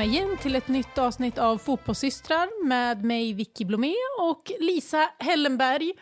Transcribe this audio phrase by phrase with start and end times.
[0.00, 5.92] välkomna igen till ett nytt avsnitt av Fotbollssystrar med mig Vicky Blomé och Lisa Hellenberg.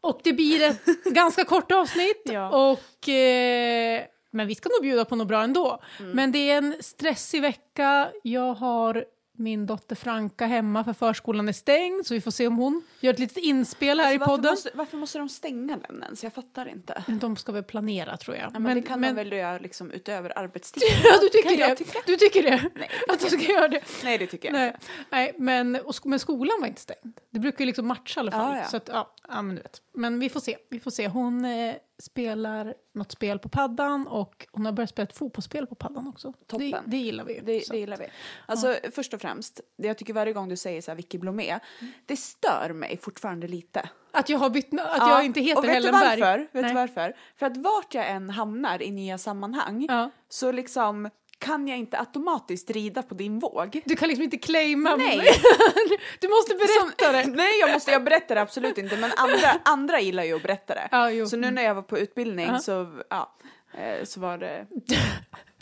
[0.00, 2.70] Och det blir ett ganska kort avsnitt, Ja.
[2.70, 5.80] och, eh, men vi ska nog bjuda på något bra ändå.
[6.00, 6.10] Mm.
[6.12, 8.08] Men det är en stressig vecka.
[8.22, 9.04] Jag har
[9.38, 13.12] min dotter Franka hemma för förskolan är stängd så vi får se om hon gör
[13.12, 14.50] ett litet inspel här Alltså, i varför, podden.
[14.50, 16.24] måste, varför måste de stänga den ens?
[16.24, 17.04] Jag fattar inte.
[17.06, 18.50] De ska väl planera tror jag.
[18.54, 20.82] Ja, men, det kan man väl göra liksom utöver arbetstid?
[21.04, 21.76] Ja, du tycker det?
[21.76, 21.98] tycka?
[22.06, 22.70] Du tycker det?
[22.74, 23.80] Nej, Att de ska göra det?
[24.04, 24.86] Nej, det tycker jag Nej, inte.
[25.10, 27.20] nej men, och, men skolan var inte stängd.
[27.30, 28.54] Det brukar ju liksom matcha i alla fall.
[28.56, 28.68] Ja, ja.
[28.68, 29.82] Så att, ja, ja, men, du vet.
[29.96, 30.56] Men vi får se.
[30.70, 31.08] Vi får se.
[31.08, 35.74] Hon eh, spelar något spel på paddan och hon har börjat spela ett fotbollsspel på
[35.74, 36.32] paddan också.
[36.46, 36.70] Toppen.
[36.70, 37.40] Det, det gillar vi ju.
[37.40, 38.06] Det, det gillar vi.
[38.46, 41.58] Alltså, först och främst, det jag tycker varje gång du säger så här, Vicky Blomé,
[42.06, 43.88] det stör mig fortfarande lite.
[44.10, 46.16] Att jag har bytt att Ja, jag inte heter och vet Hellenberg.
[46.16, 46.38] Du varför?
[46.38, 46.64] Vet Nej.
[46.64, 47.16] du varför?
[47.36, 50.10] För att vart jag än hamnar i nya sammanhang Ja.
[50.28, 53.82] så liksom kan jag inte automatiskt rida på din våg.
[53.84, 55.16] Du kan liksom inte claima Nej.
[55.16, 55.26] mig.
[56.20, 57.36] Du måste berätta det.
[57.36, 60.74] Nej, jag, måste, jag berättar det absolut inte, men andra, andra gillar ju att berätta
[60.74, 60.88] det.
[60.90, 61.26] Ja, jo.
[61.26, 62.58] Så nu när jag var på utbildning Ja.
[62.58, 63.34] så, ja,
[63.78, 64.66] eh, så var det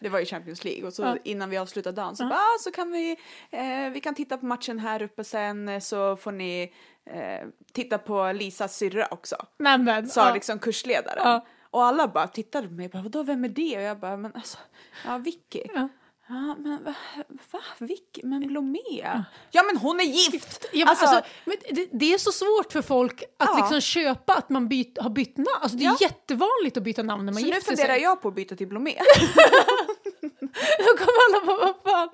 [0.00, 1.16] det var ju Champions League och så Ja.
[1.24, 3.16] innan vi avslutade dagen så bara, ah, så kan vi,
[3.50, 6.72] eh, vi kan titta på matchen här uppe sen eh, så får ni
[7.10, 9.36] eh, titta på Lisas syrra också.
[9.58, 10.34] Nej, men, Sa ja.
[10.34, 11.22] liksom kursledaren.
[11.24, 11.46] Ja.
[11.70, 13.76] Och alla bara tittade på mig bara, vadå vem är det?
[13.76, 14.58] Och jag bara, men alltså,
[15.04, 15.62] ja Vicky.
[15.74, 15.88] Ja.
[16.28, 16.94] Ja, men va?
[17.50, 17.60] va?
[17.78, 18.20] Vicky?
[18.24, 18.78] Men Blomé?
[19.50, 19.62] Ja.
[19.62, 20.64] men hon är gift!
[20.72, 21.30] Ja, alltså, alltså,
[21.70, 23.56] det, det är så svårt för folk att Ja.
[23.56, 25.48] liksom köpa att man byt, har bytt namn.
[25.60, 25.96] Alltså, det är Ja.
[26.00, 28.02] jättevanligt att byta namn när man så nu gifter funderar sig.
[28.02, 28.94] jag på att byta till Blomé.
[30.78, 32.08] Då kommer alla bara, vad fan.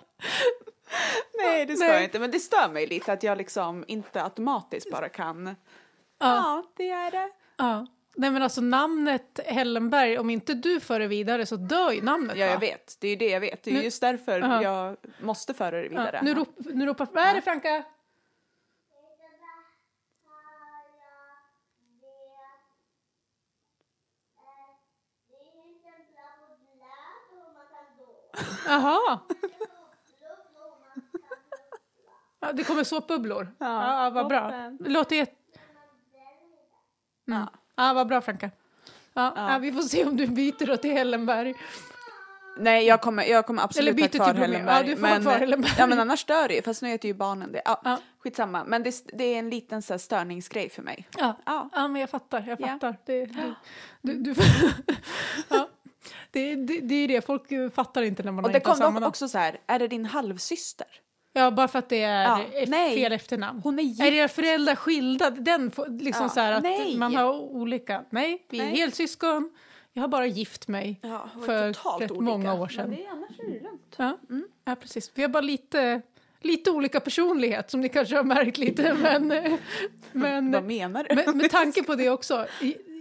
[1.38, 1.94] Nej, det ska Nej.
[1.94, 2.18] jag inte.
[2.18, 5.46] Men det stör mig lite att jag liksom inte automatiskt bara kan.
[5.46, 5.54] Ja,
[6.18, 6.64] Ja.
[6.76, 7.30] det är det.
[7.56, 7.86] Ja.
[8.20, 12.36] Nej men alltså namnet Hellenberg, om inte du för det vidare så dör ju namnet
[12.36, 12.52] Ja, va?
[12.52, 12.96] jag vet.
[13.00, 13.62] Det är ju det jag vet.
[13.62, 14.62] Det är Nu- just därför Ja.
[14.62, 16.10] jag måste föra det vidare.
[16.12, 16.22] Ja.
[16.22, 17.84] Nu, rop, nu ropar, vad är det Franka?
[28.66, 29.20] Jaha.
[32.40, 33.54] Ja, det kommer såpbubblor.
[33.58, 34.50] Ja, ja, vad bra.
[34.80, 35.36] Det låter jätte...
[37.28, 37.40] Mm.
[37.40, 37.48] Ja,
[37.94, 38.50] vad bra Franka.
[39.14, 39.52] Ja, ja.
[39.52, 39.58] Ja.
[39.58, 41.54] vi får se om du byter då till Hellenberg.
[42.58, 44.34] Nej, jag kommer, jag kommer absolut Eller ha kvar.
[44.34, 44.76] Hellenberg.
[44.76, 45.72] Ja, du får ha kvar Hellenberg.
[45.78, 46.62] Ja, men annars stör det ju.
[46.62, 47.62] Fast nu heter ju barnen det.
[47.64, 47.98] Ja, Ja.
[48.18, 48.64] Skitsamma.
[48.64, 51.08] Men det, det är en liten så här, störningsgrej för mig.
[51.18, 51.36] Ja.
[51.46, 51.68] Ja.
[51.72, 52.44] Ja, men jag fattar.
[52.48, 52.66] Jag Ja.
[52.66, 52.96] fattar.
[53.06, 53.54] Det, det,
[54.02, 54.34] du, du,
[55.48, 55.68] ja.
[56.30, 58.74] det, det, det är det, folk fattar inte när man Och har det inte har
[58.74, 59.08] kom samma dock namn.
[59.08, 60.86] också så här, är det din halvsyster?
[61.32, 62.94] Ja, bara för att det är Ja, nej.
[62.94, 63.60] fel efternamn.
[63.64, 64.00] Hon är gift.
[64.00, 65.30] Är era föräldrar skilda?
[65.30, 66.96] Den liksom Ja, så att nej.
[66.96, 68.04] man har olika.
[68.10, 68.76] Nej, vi är Nej.
[68.76, 69.50] helsyskon.
[69.92, 71.68] Jag har bara gift mig Ja, för
[72.00, 72.22] rätt olika.
[72.24, 72.88] många år sedan.
[72.88, 73.94] Men det är, annars är det lugnt.
[73.96, 74.18] Ja,
[74.64, 75.10] ja, precis.
[75.14, 76.02] Vi har bara lite,
[76.40, 78.94] lite olika personlighet som ni kanske har märkt lite.
[79.02, 79.26] Men,
[80.12, 81.14] men, Vad menar du?
[81.14, 82.46] men med tanke på det också.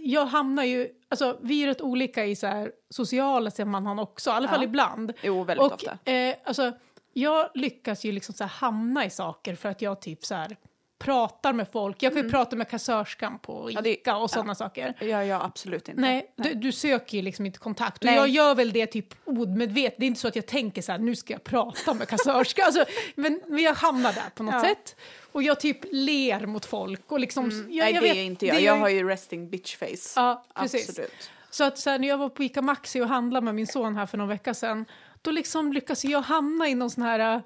[0.04, 4.32] Jag hamnar ju, alltså vi är rätt olika i så här sociala sammanhang också, i
[4.32, 5.12] alla fall ibland.
[5.22, 5.98] Jo, väldigt Och ofta.
[6.12, 6.72] eh, alltså,
[7.12, 10.56] jag lyckas ju liksom så hamna i saker för att jag typ så här
[10.98, 12.02] pratar med folk.
[12.02, 13.84] Jag kan ju prata med kassörskan på Mm.
[13.84, 14.94] Ja, Ica och sådana saker.
[15.00, 16.00] Ja, ja, absolut inte.
[16.00, 17.98] Nej, Du, du söker ju liksom inte kontakt.
[17.98, 18.16] Och Nej.
[18.16, 19.98] jag gör väl det typ omedvetet.
[19.98, 22.62] Det är inte så att jag tänker så här, nu ska jag prata med kassörska.
[22.66, 22.84] alltså,
[23.14, 24.60] men, men jag hamnar där på något Ja.
[24.60, 24.96] sätt.
[25.32, 27.50] Och jag typ ler mot folk och liksom...
[27.50, 28.60] Jag, Nej, jag det vet, är inte jag.
[28.60, 30.12] Jag är- har ju resting bitch face.
[30.20, 30.88] Ja, precis.
[30.88, 31.30] Absolut.
[31.50, 33.96] Så att så här, när jag var på Ica Maxi och handlade med min son
[33.96, 34.84] här för någon vecka sedan,
[35.22, 37.42] då liksom lyckas jag hamna i någon sån här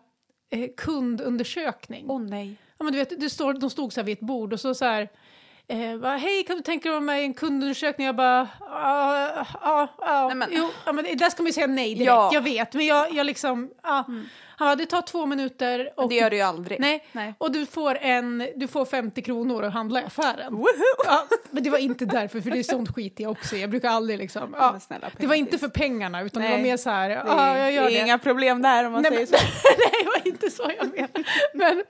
[0.50, 2.04] eh, kundundersökning.
[2.10, 2.56] Åh nej.
[2.78, 4.74] Ja, men du vet, det står, de stod så här vid ett bord och så
[4.74, 5.08] så här,
[5.68, 8.06] eh, bara, hej kan du tänka dig att vara med i en kundundersökning?
[8.06, 11.66] Jag bara, ja, ja, ja, Nej, men- jo, ja, men där ska man ju säga
[11.66, 12.31] nej direkt, Ja.
[12.32, 14.04] jag vet, men jag, jag liksom, ja.
[14.06, 14.28] Han
[14.58, 16.80] bara, det tar två minuter och, Det gör du ju aldrig.
[16.80, 17.34] nej, Nej.
[17.38, 20.54] och du får, en, du får 50 kronor att handla i affären.
[20.54, 20.66] Woho!
[21.04, 23.56] Ja, men det var inte därför, för det är sånt skit jag också.
[23.56, 26.56] Jag brukar aldrig liksom, Ja, ja, snälla, det var inte för pengarna utan det Nej.
[26.58, 27.98] var mer så här, Det ja, jag gör det det.
[28.00, 29.44] är inga problem där om man Nej, säger men, så.
[29.78, 31.24] nej, det var inte så jag menade.
[31.54, 31.82] Men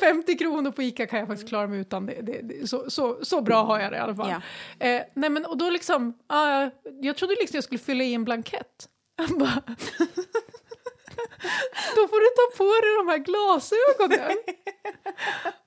[0.00, 2.06] 50 kronor på Ica kan jag faktiskt klara mig utan.
[2.06, 4.34] Det, det, det, så, så, så bra har jag det i alla fall.
[4.78, 4.86] Ja.
[4.86, 6.70] Eh, nej men, och då liksom, ah,
[7.00, 8.88] jag trodde liksom jag skulle fylla i en blankett.
[11.96, 14.38] Då får du ta på dig de här glasögonen.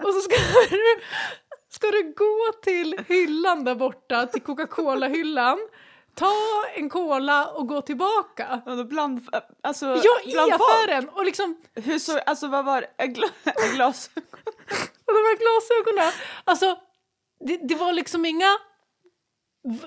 [0.04, 0.36] och så ska
[0.70, 1.00] du,
[1.70, 5.60] ska du gå till hyllan där borta, till Coca-Cola-hyllan.
[6.16, 6.34] Ta
[6.76, 8.62] en cola och gå tillbaka.
[8.66, 9.28] Då Bland,
[9.64, 10.62] alltså, Ja, i bland folk.
[10.62, 11.10] affären!
[11.10, 13.04] Och liksom, Hur så, alltså vad var det?
[13.06, 13.32] Gla-
[13.70, 14.10] en glas?
[15.06, 16.14] Och de här glasögonen,
[16.44, 16.78] alltså
[17.40, 18.58] det, det var liksom inga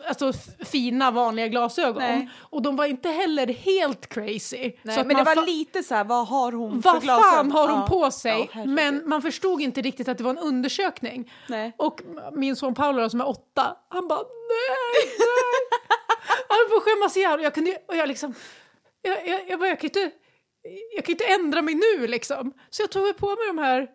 [0.09, 0.33] alltså,
[0.65, 2.03] fina vanliga glasögon.
[2.03, 2.31] Nej.
[2.39, 4.73] Och de var inte heller helt crazy.
[4.83, 7.31] Nej, så men det var lite så här, vad har hon för vad glasögon?
[7.31, 7.87] fan har hon Ja.
[7.87, 8.51] på sig?
[8.55, 11.33] Ja, men man förstod inte riktigt att det var en undersökning.
[11.49, 11.73] Nej.
[11.77, 12.01] Och
[12.33, 15.29] min son Paolo som är åtta, han bara nej, nej.
[16.49, 17.43] Han att skämmas ihjäl.
[17.43, 18.35] Jag kunde och jag liksom,
[19.03, 20.11] jag, jag, jag, bara, jag, kan inte,
[20.97, 22.53] jag kan inte ändra mig nu liksom.
[22.71, 23.89] Så jag tog på mig de här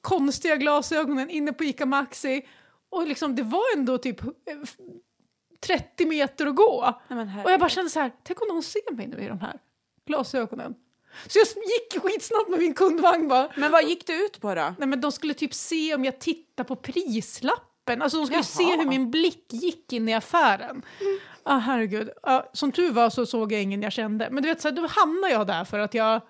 [0.00, 2.46] konstiga glasögonen inne på Ica Maxi
[2.90, 4.28] och liksom det var ändå typ eh,
[4.62, 4.76] f-
[5.60, 7.00] 30 meter att gå.
[7.08, 9.40] Nej, Och jag bara kände så här, tänk om någon ser mig nu i de
[9.40, 9.58] här
[10.06, 10.74] glasögonen.
[11.26, 13.48] Så jag gick skitsnabbt med min kundvagn bara.
[13.56, 14.74] Men vad gick du ut på då?
[14.78, 18.02] Nej, men de skulle typ se om jag tittar på prislappen.
[18.02, 18.42] Alltså de skulle Jaha.
[18.44, 20.82] se hur min blick gick in i affären.
[21.42, 22.10] Ah, herregud.
[22.22, 24.28] Ja, som tur var så såg jag ingen jag kände.
[24.30, 26.20] Men du vet, så här, då hamnade jag där för att jag...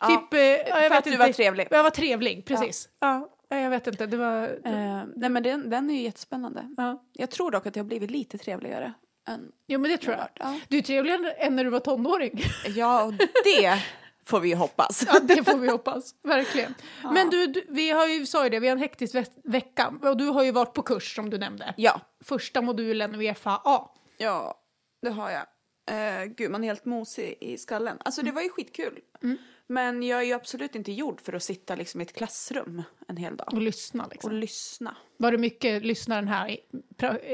[0.00, 1.26] Ja, typ, eh, ja, jag för vet att du inte.
[1.26, 1.68] var trevlig.
[1.70, 2.88] Jag var trevlig, precis.
[3.00, 3.30] Ja.
[3.48, 4.06] Ja, jag vet inte.
[4.06, 4.42] Det var...
[4.64, 6.74] Eh, nej men den, den är ju jättespännande.
[6.76, 7.04] Ja.
[7.12, 8.92] Jag tror dock att jag har blivit lite trevligare.
[9.28, 10.28] Än, Jo, men det tror jag.
[10.34, 10.60] Ja.
[10.68, 12.40] Du är trevligare än när du var tonåring.
[12.76, 13.12] ja, och
[13.44, 13.82] det
[14.26, 15.04] får vi hoppas.
[15.06, 16.14] Ja, det får vi hoppas.
[16.22, 16.74] Verkligen.
[17.12, 19.94] Men du, du, vi har ju, sa ju det, vi har en hektisk ve- vecka.
[20.02, 21.74] Och du har ju varit på kurs som du nämnde.
[21.76, 23.90] Ja, Första modulen Uefa A.
[24.18, 24.54] ja,
[25.02, 25.42] det har jag.
[25.90, 27.96] Eh, gud, man är helt mosig i skallen.
[28.04, 28.98] Alltså det var ju skitkul.
[29.66, 33.16] Men jag är ju absolut inte gjord för att sitta liksom i ett klassrum en
[33.16, 34.30] hel dag Och lyssna liksom.
[34.32, 34.96] och lyssna.
[35.16, 36.56] Var det mycket lyssnaren här?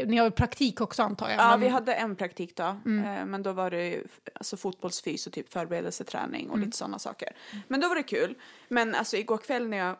[0.07, 1.39] ni har ju praktik också antar jag?
[1.39, 4.03] Ja, men- vi hade en praktikdag, eh, men då var det
[4.35, 7.29] alltså, fotbollsfys och typ förberedelseträning och lite sådana saker.
[7.69, 8.35] Men då var det kul.
[8.69, 9.97] Men alltså igår kväll när jag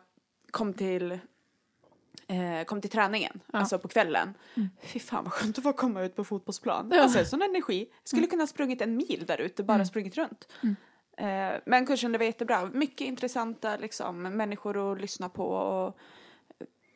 [0.51, 1.19] kom till
[2.27, 4.33] Eh, kom till träningen, alltså på kvällen.
[4.81, 6.91] Fy fan vad skönt att komma ut på fotbollsplan.
[6.93, 7.01] Ja.
[7.01, 7.87] Alltså sån energi.
[8.01, 10.47] Jag skulle kunna ha sprungit en mil där ute, bara sprungit runt.
[10.63, 10.69] Eh,
[11.65, 12.69] men kursen det var jättebra.
[12.73, 15.45] Mycket intressanta liksom, människor att lyssna på.
[15.45, 15.97] Och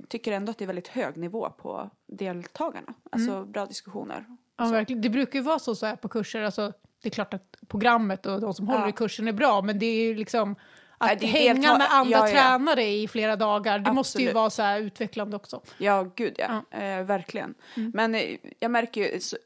[0.10, 2.94] tycker ändå att det är väldigt hög nivå på deltagarna.
[3.12, 4.26] Alltså bra diskussioner.
[4.58, 5.02] Ja, verkligen.
[5.02, 6.42] Det brukar ju vara så, så här på kurser.
[6.42, 8.90] Alltså, det är klart att programmet och de som håller Ja.
[8.90, 10.56] i kursen är bra, men det är ju liksom
[10.98, 12.34] att Nej, hänga med andra ja, ja.
[12.34, 14.36] tränare i flera dagar, det måste ju Absolut.
[14.36, 15.62] vara så här utvecklande också.
[15.78, 16.80] Ja, gud ja.
[16.80, 17.56] Eh, verkligen.
[17.94, 19.38] Men eh, jag märker ju, så,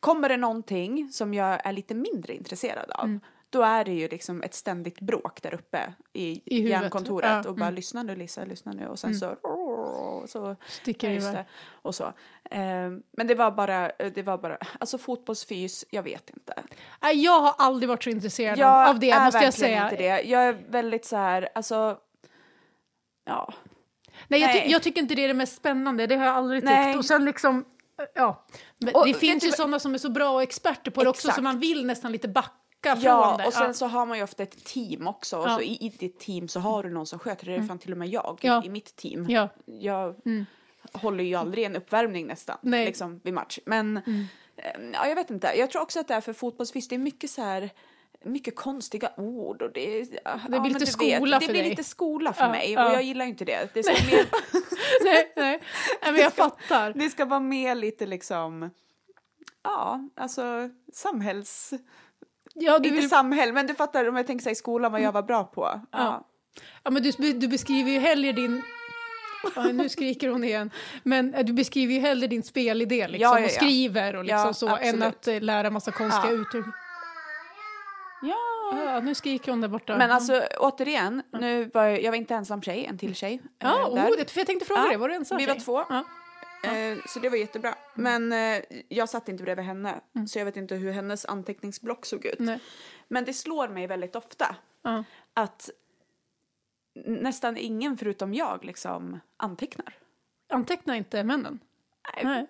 [0.00, 3.18] kommer det någonting som jag är lite mindre intresserad av,
[3.50, 7.56] då är det ju liksom ett ständigt bråk där uppe i, I hjärnkontoret Ja, och
[7.56, 9.36] bara lyssna nu Lisa, lyssna nu och sen så,
[10.26, 12.04] så Sticker ja, det, och så.
[12.50, 16.54] Eh, men det var bara, det var bara, alltså fotbollsfys, jag vet inte.
[17.14, 19.84] Jag har aldrig varit så intresserad Jag av det, måste jag säga.
[19.84, 20.22] inte det.
[20.22, 21.98] Jag är väldigt så här, alltså,
[23.24, 23.54] ja.
[24.28, 24.70] Nej, jag, ty- Nej.
[24.70, 26.70] jag tycker inte det är det mest spännande, det har jag aldrig tyckt.
[26.70, 26.96] Nej.
[26.96, 27.64] Och sen liksom,
[28.14, 28.46] ja.
[28.78, 31.22] Men Och det finns ju sådana som är så bra och experter på det också,
[31.22, 31.42] så Exakt.
[31.42, 32.52] man vill nästan lite backa
[32.82, 33.46] från Ja, det.
[33.46, 35.36] och sen så har man ju ofta ett team också.
[35.38, 37.52] Och så i, I ditt team så har du någon som sköter det.
[37.52, 38.64] Det är fan till och med jag Ja.
[38.64, 39.26] i mitt team.
[39.28, 39.48] Ja.
[39.64, 40.14] Jag
[40.92, 42.84] håller ju aldrig en uppvärmning nästan Nej.
[42.86, 43.58] liksom, vid match.
[43.66, 44.02] Men eh,
[44.92, 45.52] ja, jag vet inte.
[45.56, 46.88] Jag tror också att det är för fotbollsvis.
[46.88, 47.70] Det är mycket så här
[48.24, 51.70] mycket konstiga ord och det, är- ja, blir lite skola det för blir dig.
[51.70, 52.88] lite skola för Ja, mig ja.
[52.88, 53.68] och jag gillar inte det.
[53.74, 54.26] Det ska, mer,
[55.04, 55.60] nej, nej.
[56.02, 56.92] nej, men jag fattar.
[56.92, 58.70] det ska vara mer lite liksom,
[59.62, 61.72] ja, alltså samhälls...
[62.60, 65.00] Ja, du inte vill, samhäll, men du fattar om jag tänker säga i skolan vad
[65.00, 65.62] jag var bra på.
[65.62, 65.98] Ja.
[65.98, 66.26] Ja.
[66.82, 68.62] ja, men du, du beskriver ju hellre din...
[69.56, 70.70] Ja, nu skriker hon igen.
[71.02, 74.54] Men eh, du beskriver ju hellre din spelidé liksom, Ja, ja, och skriver och liksom
[74.54, 75.02] så, än absolut.
[75.02, 76.64] att eh, lära massa konstiga uttryck.
[78.22, 78.36] ja.
[78.86, 79.96] Ja, nu skriker hon där borta.
[79.96, 83.42] Men alltså återigen, nu var jag, jag var inte ensam tjej, en till tjej.
[83.58, 85.54] Ja, eh, oh, det, för jag tänkte fråga Ja, det, var du ensam vi var
[85.54, 85.62] tjej?
[85.62, 85.84] två.
[86.62, 87.74] Eh, så det var jättebra.
[87.94, 92.24] Men eh, jag satt inte bredvid henne, så jag vet inte hur hennes anteckningsblock såg
[92.26, 92.38] ut.
[92.38, 92.60] Nej.
[93.08, 95.04] Men det slår mig väldigt ofta Ja.
[95.34, 95.70] att
[97.04, 99.94] nästan ingen förutom jag liksom antecknar.
[100.48, 101.58] Anteckna inte männen.
[102.14, 102.46] Nej, Nej.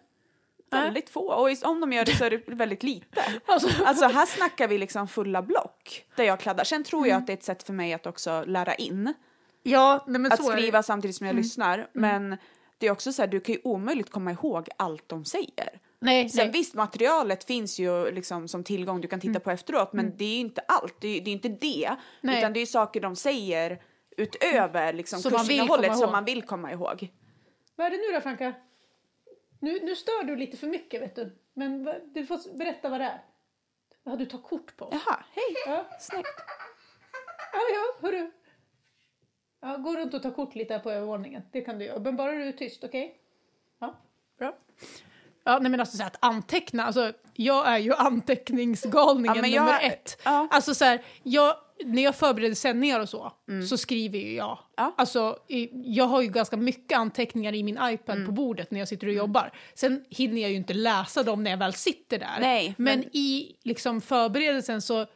[0.71, 1.21] Väldigt få.
[1.33, 3.23] Och om de gör det så är det väldigt lite.
[3.47, 6.65] Alltså, Alltså här snackar vi liksom fulla block där jag kladdar.
[6.65, 9.15] Sen tror jag att det är ett sätt för mig att också lära in.
[9.62, 11.88] ja, nej, Att skriva samtidigt som jag lyssnar.
[11.93, 12.37] Men
[12.79, 15.81] det är också så här, du kan ju omöjligt komma ihåg allt de säger.
[16.01, 16.53] Nej, Sen nej.
[16.53, 20.29] visst, materialet finns ju liksom som tillgång du kan titta på efteråt, men det är
[20.35, 21.01] ju inte allt.
[21.01, 22.39] Det är, det är inte det, Nej.
[22.39, 23.83] utan det är ju saker de säger
[24.17, 27.09] utöver liksom, Som man kursinnehållet komma som man vill komma ihåg.
[27.77, 28.55] Vad är det nu då, Franka?
[29.61, 31.39] Nu, nu stör du lite för mycket, vet du.
[31.55, 33.23] Men du får berätta vad det är.
[34.05, 34.95] Ja, du tar kort på oss.
[35.07, 36.29] Jaha, hej, Ja, snyggt.
[37.53, 38.31] ja, ja hörru.
[39.61, 41.43] Ja, gå runt och ta kort lite här på övervåningen.
[41.53, 41.99] Det kan du göra.
[42.00, 43.15] Men bara du är tyst, okej?
[43.81, 43.95] Ja,
[44.38, 44.55] bra.
[45.45, 49.65] Ja, nej men alltså så här, att anteckna, alltså jag är ju anteckningsgalningen Ja, jag-
[49.65, 50.21] nummer ett.
[50.25, 50.49] ja.
[50.50, 53.33] Alltså så här, jag, när jag förbereder sändningar och så,
[53.69, 54.47] så skriver ju jag.
[54.50, 54.59] Mm.
[54.77, 54.95] Ja.
[54.97, 55.38] Alltså,
[55.85, 58.27] jag har ju ganska mycket anteckningar i min iPad Mm.
[58.27, 59.53] på bordet när jag sitter och jobbar.
[59.75, 62.37] Sen hinner jag ju inte läsa dem när jag väl sitter där.
[62.41, 65.07] Nej, men, men- i liksom, förberedelsen så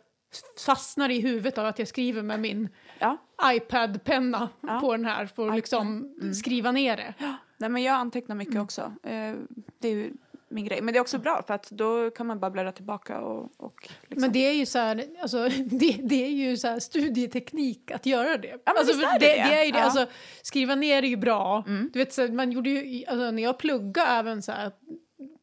[0.66, 3.16] fastnar i huvudet av att jag skriver med min Ja.
[3.44, 4.68] iPad-penna Ja.
[4.68, 4.80] Mm.
[4.80, 7.14] på den här för att liksom skriva ner det.
[7.56, 8.64] Nej, men jag antecknar mycket Mm.
[8.64, 8.80] också.
[9.02, 9.34] Eh,
[9.78, 10.10] det är
[10.48, 10.82] min grej.
[10.82, 13.88] Men det är också bra för att då kan man bara bläddra tillbaka och, och
[14.02, 14.20] liksom.
[14.20, 18.36] Men det är ju så här, alltså, det, det är ju så studieteknik att göra
[18.36, 18.48] det.
[18.66, 19.26] men alltså, det det, det.
[19.26, 19.78] det är ju det.
[19.78, 19.84] Ja.
[19.84, 20.06] Alltså,
[20.42, 21.64] skriva ner är ju bra.
[21.66, 21.90] Mm.
[21.92, 24.72] Du vet, så här, man gjorde ju, alltså, när jag pluggade även så här,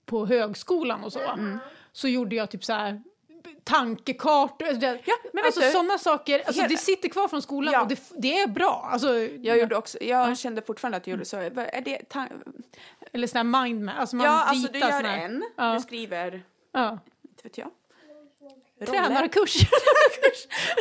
[0.05, 1.58] på högskolan och så, Mm.
[1.91, 3.03] så gjorde jag typ så här
[3.63, 7.82] tankekartor, alltså, Ja, men alltså sådana saker, alltså, det sitter kvar från skolan Ja.
[7.82, 8.89] och det, det är bra.
[8.91, 11.38] Alltså, Jag gjorde också, jag kände fortfarande att jag gjorde så.
[11.38, 12.15] Vad Är det
[13.13, 15.74] Eller sån här mind map, alltså man ja, alltså du gör en, Ja.
[15.74, 17.00] du skriver, Ja.
[17.29, 17.70] inte vet jag.
[18.86, 19.55] Tränarkurs.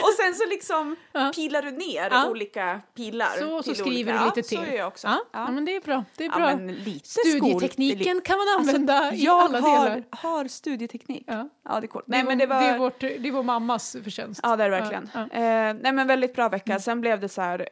[0.02, 1.32] Och sen så liksom Ja.
[1.34, 2.28] pilar du ner Ja.
[2.30, 3.38] olika pilar.
[3.40, 4.18] så, så skriver olika.
[4.18, 4.58] du lite till.
[4.58, 5.06] Ja, så gör jag också.
[5.06, 5.50] Ja, ja.
[5.50, 6.04] men det är bra.
[6.16, 6.38] Det är bra.
[6.56, 10.04] men lite Studietekniken skol- kan man Alltså, använda i jag alla har, delar.
[10.10, 11.24] har studieteknik.
[11.26, 11.48] Ja.
[11.64, 11.80] Ja.
[11.80, 12.04] det är coolt.
[12.08, 12.60] Nej, men det var...
[12.60, 14.40] det, är vårt, det är vår mammas förtjänst.
[14.42, 15.10] Ja, det är det verkligen.
[15.14, 16.78] Eh, nej, men väldigt bra vecka.
[16.78, 17.68] Sen blev det så här,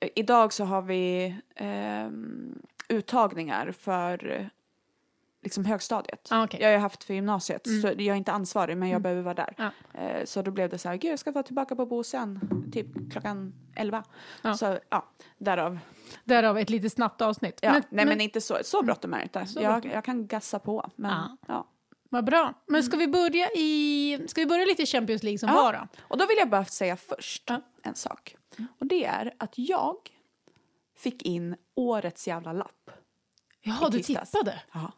[0.00, 4.46] eh, idag så har vi ehm, uttagningar för eh,
[5.46, 6.28] liksom högstadiet.
[6.30, 6.60] Ah, okej.
[6.60, 7.80] Jag har ju haft för gymnasiet, Mm.
[7.82, 9.54] så jag är inte ansvarig, men jag behöver vara där.
[9.58, 10.00] Ja.
[10.00, 12.40] Eh, så då blev det så här, gud jag ska vara tillbaka på Bosön
[12.72, 14.04] typ klockan 11.
[14.42, 14.54] Ja.
[14.56, 15.78] Så ja, därav.
[16.24, 17.58] Därav ett lite snabbt avsnitt.
[17.62, 19.46] Ja, men, nej men, men inte så, så bråttom är det inte.
[19.46, 21.36] Så Jag, jag kan gassa på, men Ja.
[21.48, 21.66] ja.
[22.08, 22.54] Vad bra.
[22.66, 24.18] Men ska vi börja i...
[24.28, 25.54] Ska vi börja lite i Champions League som Ja.
[25.54, 25.88] var då?
[26.00, 27.50] Och då vill jag bara säga först
[27.82, 28.36] en sak.
[28.78, 29.96] Och det är att jag
[30.96, 32.90] fick in årets jävla lapp.
[33.62, 34.62] Jaha, du tippade?
[34.72, 34.92] Ja.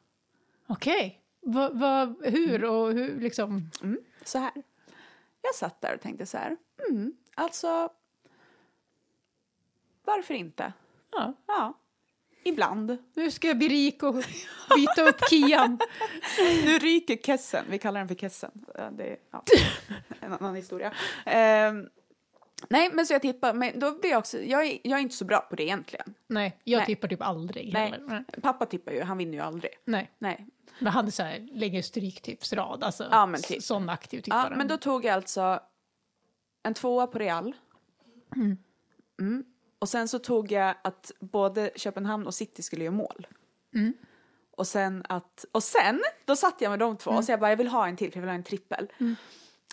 [0.69, 1.21] Okej.
[1.41, 3.71] Va, va, hur och hur liksom...
[3.83, 4.53] Mm, så här.
[5.43, 6.57] Jag satt där och tänkte så här.
[6.91, 7.89] Mm, alltså.
[10.05, 10.73] Varför inte?
[11.11, 11.75] Ja, Ja.
[12.43, 12.99] Ibland.
[13.15, 14.15] nu ska jag bli rik och
[14.77, 15.79] byta upp Kian.
[16.65, 17.65] Nu ryker kessen.
[17.69, 18.65] Vi kallar den för kessen.
[18.93, 19.43] Det är ja,
[20.21, 20.93] en annan historia.
[21.27, 21.89] Ehm,
[22.69, 23.53] nej, men så jag tippar.
[23.55, 24.39] Men då blir jag också.
[24.39, 26.15] Jag är, jag är inte så bra på det egentligen.
[26.27, 26.87] Nej, jag Nej.
[26.87, 27.91] tippar typ aldrig Nej.
[27.91, 28.07] heller.
[28.09, 28.25] Nej.
[28.43, 29.03] Pappa tippar ju.
[29.03, 29.73] Han vinner ju aldrig.
[29.85, 30.11] Nej.
[30.19, 30.47] Nej.
[30.79, 33.63] Men han hade så här, lägger stryktipsrad, alltså Ja, men typ.
[33.63, 34.57] sån aktiv Ja, tippare.
[34.57, 35.61] men då tog jag alltså
[36.63, 37.55] en tvåa på Real.
[39.21, 39.45] Mm.
[39.79, 43.27] Och sen så tog jag att både Köpenhamn och City skulle göra mål.
[43.75, 43.93] Mm.
[44.51, 47.19] Och sen att, och sen, då satt jag med de två Mm.
[47.19, 48.89] och så jag bara, jag vill ha en till för jag vill ha en trippel.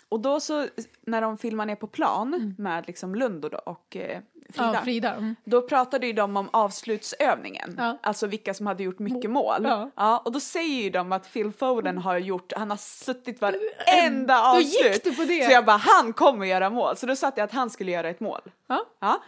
[0.08, 0.66] Och då så,
[1.06, 4.20] när de filmar ner på plan med liksom Lund och, då, och eh,
[4.50, 4.64] Frida.
[4.64, 4.74] Mm.
[4.74, 5.12] Ja, Frida.
[5.14, 5.36] Mm.
[5.44, 7.98] Då pratade ju de om avslutsövningen, Ja.
[8.02, 9.68] alltså vilka som hade gjort mycket mål.
[9.96, 10.22] Ja.
[10.24, 14.60] och då säger ju de att Phil Foden har gjort, han har suttit varenda Då
[14.60, 15.04] gick avslut.
[15.04, 15.44] du på det.
[15.46, 16.96] Så jag bara, han kommer göra mål.
[16.96, 18.40] Så då satte jag att han skulle göra ett mål.
[18.68, 18.84] Ja.
[19.00, 19.22] Ja.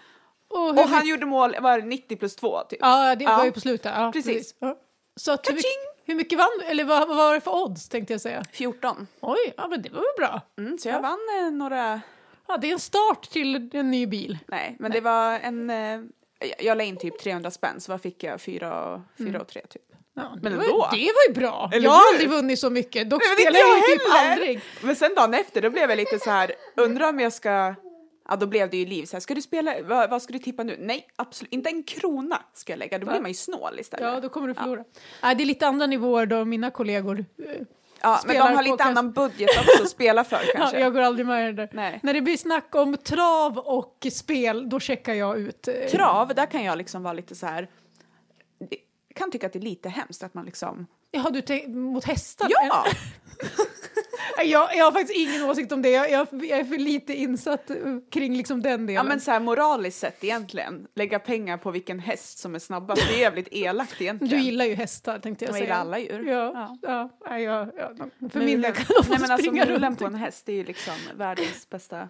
[0.50, 2.78] Och, Och han gjorde mål, var det 90 plus 2 typ.
[2.82, 3.44] Ja, det var Ja.
[3.44, 3.92] ju på slutet.
[3.97, 4.54] Ja, Precis.
[4.58, 4.76] Ja.
[5.16, 5.44] Så att
[6.08, 8.44] hur, mycket, vann Eller vad, vad var det för odds tänkte jag säga?
[8.52, 9.06] 14.
[9.20, 10.40] Oj, ja men det var väl bra.
[10.58, 12.00] Mm, så jag vann eh, några,
[12.48, 14.38] Ja, det är en start till en ny bil.
[14.46, 16.00] nej men det var en, eh,
[16.58, 18.40] jag- la in typ 300 spänn så vad fick jag?
[18.40, 19.82] 4 4 och 3 typ.
[20.14, 20.88] Ja, det, Men var, ändå.
[20.92, 21.70] det var ju bra.
[21.72, 23.10] Eller jag har aldrig vunnit så mycket.
[23.10, 24.60] Dock Nej, men spelar jag jag typ aldrig.
[24.82, 27.74] Men sen dagen efter då blev jag lite så här, undrar om jag ska,
[28.28, 30.38] ja då blev det ju liv så här, ska du spela, vad, vad ska du
[30.38, 30.76] tippa nu?
[30.80, 34.12] Nej, absolut inte en krona ska jag lägga, då blir man ju snål istället.
[34.14, 34.85] Ja, då kommer du förlora.
[35.23, 37.18] Nej, det är lite andra nivåer då mina kollegor.
[37.18, 37.54] eh,
[38.00, 40.80] Ja, men de har lite kanske- annan budget också att spela för Ja, kanske.
[40.80, 41.68] jag går aldrig med i där.
[41.73, 42.00] Nej.
[42.02, 45.68] När det blir snack om trav och spel, då checkar jag ut.
[45.68, 47.68] eh, Trav, där kan jag liksom vara lite så här,
[48.70, 48.76] det-
[49.14, 52.47] kan tycka att det är lite hemskt att man liksom, Har du mot hästar?
[52.50, 52.85] ja!
[54.45, 55.90] Jag, jag har faktiskt ingen åsikt om det.
[55.90, 57.76] Jag, jag, jag är för lite insatt eh,
[58.11, 58.95] kring liksom den delen.
[58.95, 63.02] Ja men så här moraliskt sett egentligen, lägga pengar på vilken häst som är snabbast,
[63.09, 64.38] det är jävligt elakt egentligen.
[64.38, 65.64] du gillar ju hästar tänkte jag Jag säga.
[65.64, 66.26] gillar alla djur.
[66.28, 67.11] Ja, Ja.
[67.25, 67.38] ja.
[67.38, 68.28] ja, ja.
[68.30, 69.99] För min del kan de få nej men alltså springa mulen runt.
[69.99, 72.09] på en häst, det är ju liksom världens bästa.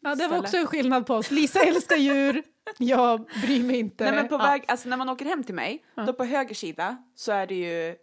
[0.00, 1.30] Ja, det var också en skillnad på oss.
[1.30, 2.42] Lisa älskar djur,
[2.78, 4.04] jag bryr mig inte.
[4.04, 4.38] Nej men på ja.
[4.38, 7.54] väg, alltså när man åker hem till mig, då på höger sida så är det
[7.54, 7.94] ju eh,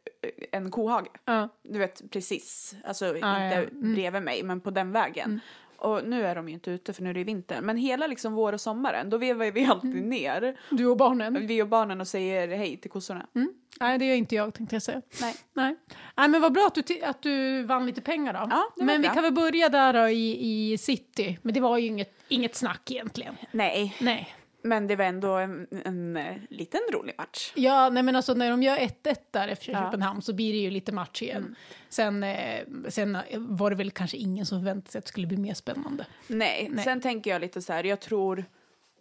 [0.51, 1.07] en kohage.
[1.25, 1.49] Ja.
[1.63, 3.61] Du vet precis, alltså Ja, inte ja.
[3.61, 3.93] Mm.
[3.93, 5.39] bredvid mig men på den vägen.
[5.77, 7.61] Och nu är de ju inte ute för nu är det vinter.
[7.61, 10.09] Men hela liksom vår och sommaren, då vevar vi alltid Mm.
[10.09, 11.47] ner, Du och barnen?
[11.47, 13.27] vi och barnen och säger hej till kossorna.
[13.35, 13.53] Mm.
[13.79, 15.01] Nej, det gör inte jag tänkte jag säga.
[15.21, 15.35] Nej.
[15.53, 15.75] Nej.
[16.17, 18.47] Nej, men vad bra att du, att du vann lite pengar då.
[18.49, 19.13] Ja, men vi bra.
[19.13, 21.39] kan väl börja där då i, i city.
[21.41, 23.35] Men det var ju inget, inget snack egentligen.
[23.51, 24.35] Nej, Nej.
[24.63, 27.53] Men det var ändå en, en, eh, liten rolig match.
[27.55, 29.83] Ja, nej men alltså när de gör 1-1 där efter Ja.
[29.83, 31.55] Köpenhamn så blir det ju lite match igen.
[31.89, 35.37] Sen, eh, sen var det väl kanske ingen som förväntade sig att det skulle bli
[35.37, 36.05] mer spännande.
[36.27, 36.69] Nej.
[36.71, 36.83] Nej.
[36.83, 38.45] sen tänker jag lite så här, jag tror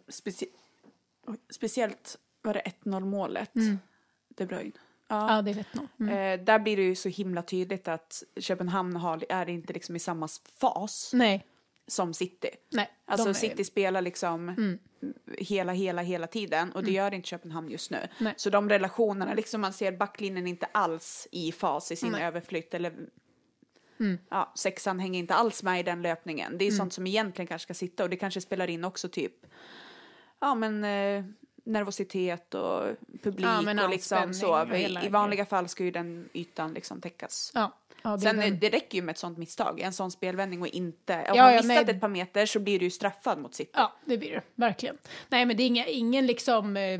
[0.09, 0.47] specie
[1.49, 3.51] speciellt var det 1-0 målet,
[4.35, 4.71] De Bruyne.
[5.07, 5.35] Ja.
[5.35, 5.87] Ja, det vet nog.
[5.99, 6.39] Mm.
[6.39, 9.99] Eh, där blir det ju så himla tydligt att Köpenhamn har, är inte liksom i
[9.99, 10.27] samma
[10.59, 11.45] fas Nej,
[11.87, 12.49] som City.
[12.71, 12.89] nej.
[13.05, 14.79] Alltså är- City spelar liksom Mm.
[15.37, 18.07] hela, hela, hela tiden och det gör inte Köpenhamn just nu.
[18.19, 18.33] Nej.
[18.37, 22.23] Så de relationerna, liksom man ser backlinjen inte alls i fas i sin Nej.
[22.23, 22.93] överflytt eller
[23.99, 24.17] Mm.
[24.29, 26.57] ja, sexan hänger inte alls med i den löpningen.
[26.57, 29.33] Det är sånt som egentligen kanske ska sitta och det kanske spelar in också typ
[30.39, 31.23] ja men eh,
[31.65, 32.83] nervositet och
[33.23, 34.61] publik Ja, och liksom så.
[34.61, 37.51] och I, I vanliga fall ska ju den ytan liksom täckas.
[37.55, 37.71] Ja,
[38.03, 38.59] ja, Sen den.
[38.59, 41.53] det räcker ju med ett sånt misstag, en sån spelvändning och inte, om Ja, man
[41.53, 41.95] ja, missat nej.
[41.95, 43.71] ett par meter så blir du ju straffad mot City.
[43.73, 44.41] Ja, det blir det.
[44.55, 44.97] Verkligen.
[45.29, 46.99] Nej, men det är inga, ingen liksom, eh,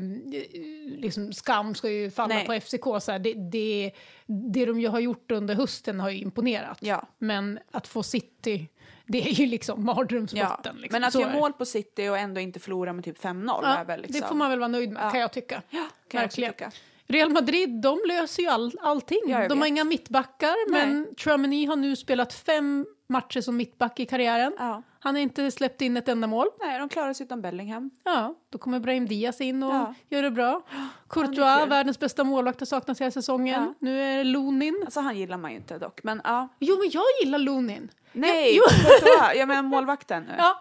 [0.98, 2.46] liksom skam ska ju falla Nej.
[2.46, 2.84] på FCK.
[3.02, 3.18] Så här.
[3.18, 3.92] Det, det,
[4.26, 6.78] det de ju har gjort under hösten har ju imponerat.
[6.80, 7.08] Ja.
[7.18, 8.68] Men att få City,
[9.06, 10.76] det är ju liksom mardrömsbotten.
[10.76, 11.00] liksom.
[11.00, 13.84] Men att göra mål på City och ändå inte förlora med typ 5-0 Ja, är
[13.84, 14.20] väl liksom...
[14.20, 15.10] Det får man väl vara nöjd med, Ja.
[15.10, 15.62] kan jag tycka.
[15.70, 16.52] Ja, kan jag Verkligen.
[16.52, 16.70] tycka.
[17.06, 19.20] Real Madrid, de löser ju all, allting.
[19.26, 19.68] Ja, jag de har vet.
[19.68, 20.86] inga mittbackar, Nej.
[20.86, 24.52] men Trumany har nu spelat fem matcher som mittback i karriären.
[24.58, 24.82] Ja.
[25.00, 26.46] Han har inte släppt in ett enda mål.
[26.60, 27.90] Nej, de klarar sig utan Bellingham.
[28.04, 29.94] Ja, då kommer Brahim Diaz in och Ja.
[30.08, 30.62] gör det bra.
[31.08, 33.62] Courtois, världens bästa målvakt, har saknats hela säsongen.
[33.62, 33.74] Ja.
[33.78, 34.82] Nu är det Lunin.
[34.84, 36.48] Alltså han gillar man ju inte dock, men ja.
[36.58, 37.90] Jo, men jag gillar Lunin.
[38.12, 38.62] Nej, Jo.
[38.68, 40.34] Courtois, jag menar målvakten nu.
[40.38, 40.60] Ja,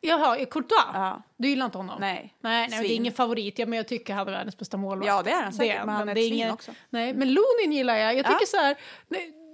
[0.00, 0.84] jaha, Courtois?
[0.94, 1.22] Ja.
[1.36, 1.96] Du gillar inte honom?
[2.00, 2.34] Nej.
[2.40, 5.06] Nej, nej det är ingen favorit, ja, men jag tycker han är världens bästa målvakt.
[5.06, 6.72] Ja, det är han säkert, Det men han är det ett svin ingen- också.
[6.90, 8.14] Nej, men Lunin gillar jag.
[8.14, 8.28] Jag Ja.
[8.28, 8.76] tycker så här,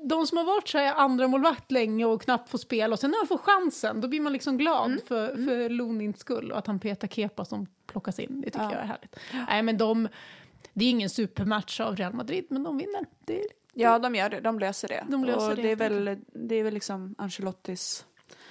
[0.09, 3.11] de som har varit så här andra målvakt länge och knappt får spela och sen
[3.11, 5.01] när han får chansen, då blir man liksom glad Mm.
[5.09, 8.41] för, för Lunins skull och att han petar Kepa som plockas in.
[8.41, 8.73] Det tycker Ja.
[8.73, 9.17] jag är härligt.
[9.49, 10.09] Nej, men de,
[10.73, 13.05] det är ingen supermatch av Real Madrid, men de vinner.
[13.25, 13.47] Det är,
[13.79, 14.41] Ja, de gör det.
[14.41, 15.05] De löser det.
[15.09, 15.71] De löser och det, det.
[15.71, 18.05] är väl, det är väl liksom Ancelottis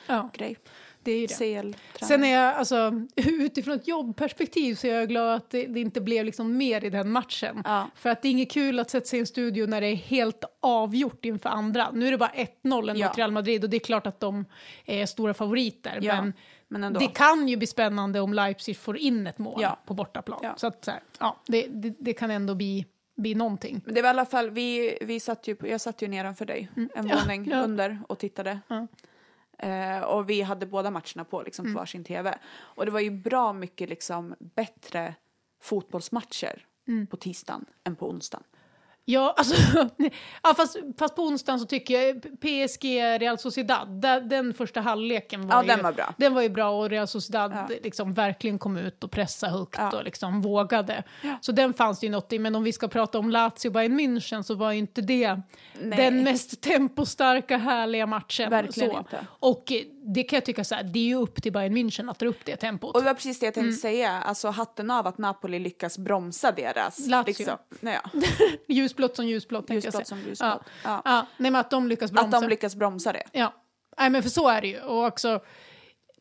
[0.08, 0.58] ja, grej.
[1.06, 1.62] Det är ju det.
[1.62, 1.76] CL.
[2.06, 6.02] Sen är jag, alltså, utifrån ett jobbperspektiv så är jag glad att det, det inte
[6.02, 7.62] blev liksom mer i den matchen.
[7.66, 7.90] Ja.
[7.96, 9.96] För att det är inget kul att sätta sig i en studio när det är
[9.96, 11.92] helt avgjort inför andra.
[11.92, 12.32] Nu är det bara
[12.64, 13.08] 1-0 Ja.
[13.08, 14.46] mot Real Madrid och det är klart att de
[14.86, 16.00] är stora favoriter.
[16.02, 16.34] Ja, Men
[16.68, 19.80] men det kan ju bli spännande om Leipzig får in ett mål Ja.
[19.86, 20.40] på bortaplan.
[20.44, 20.54] Ja.
[20.58, 22.86] Så att så här, ja, det, det, det kan ändå bli,
[23.18, 23.82] bli någonting.
[23.86, 26.70] Men det var i alla fall, vi, vi satt ju, jag satt ju nedanför dig,
[26.76, 27.08] en Mm.
[27.08, 27.62] Ja, våning ja.
[27.62, 28.60] under och tittade.
[28.68, 28.88] Ja.
[29.58, 31.74] Eh, och vi hade båda matcherna på liksom, Mm.
[31.76, 32.38] på varsin tv.
[32.58, 35.16] Och det var ju bra mycket liksom, bättre
[35.62, 37.08] fotbollsmatcher Mm.
[37.08, 38.44] på tisdagen än på onsdagen.
[39.08, 39.56] Ja, alltså,
[40.44, 42.86] ja fast, fast på onsdagen så tycker jag PSG
[43.22, 46.14] Real Sociedad, den första halvleken var Ja, ju, den var bra.
[46.18, 47.76] Den var ju bra och Real Sociedad Ja.
[47.84, 49.98] liksom verkligen kom ut och pressade högt Ja.
[49.98, 51.04] och liksom vågade.
[51.42, 54.00] Så den fanns det ju något i, men om vi ska prata om Lazio Bayern
[54.00, 55.42] München så var ju inte det
[55.82, 55.98] Nej.
[55.98, 58.50] den mest tempostarka, härliga matchen.
[58.50, 58.98] Verkligen så.
[58.98, 59.26] inte.
[59.30, 59.78] Och eh,
[60.14, 62.28] det kan jag tycka så här, det är ju upp till Bayern München att dra
[62.28, 62.96] upp det tempot.
[62.96, 63.70] Och det var precis det jag Mm.
[63.70, 67.08] tänkte säga, alltså hatten av att Napoli lyckas bromsa deras...
[67.08, 67.26] Lazio.
[67.28, 68.22] Liksom, nej, ja,
[68.68, 70.06] ljusblått som ljusblått, tänkte jag säga.
[70.06, 70.40] som ljusblått.
[70.40, 70.62] Ja.
[70.84, 71.02] Ja.
[71.06, 71.28] Ja.
[71.38, 72.38] nej, men att de lyckas bromsa.
[72.38, 73.24] Att de lyckas bromsa det.
[73.32, 73.54] Ja,
[73.98, 74.80] Nej, men för så är det ju.
[74.80, 75.40] Och också,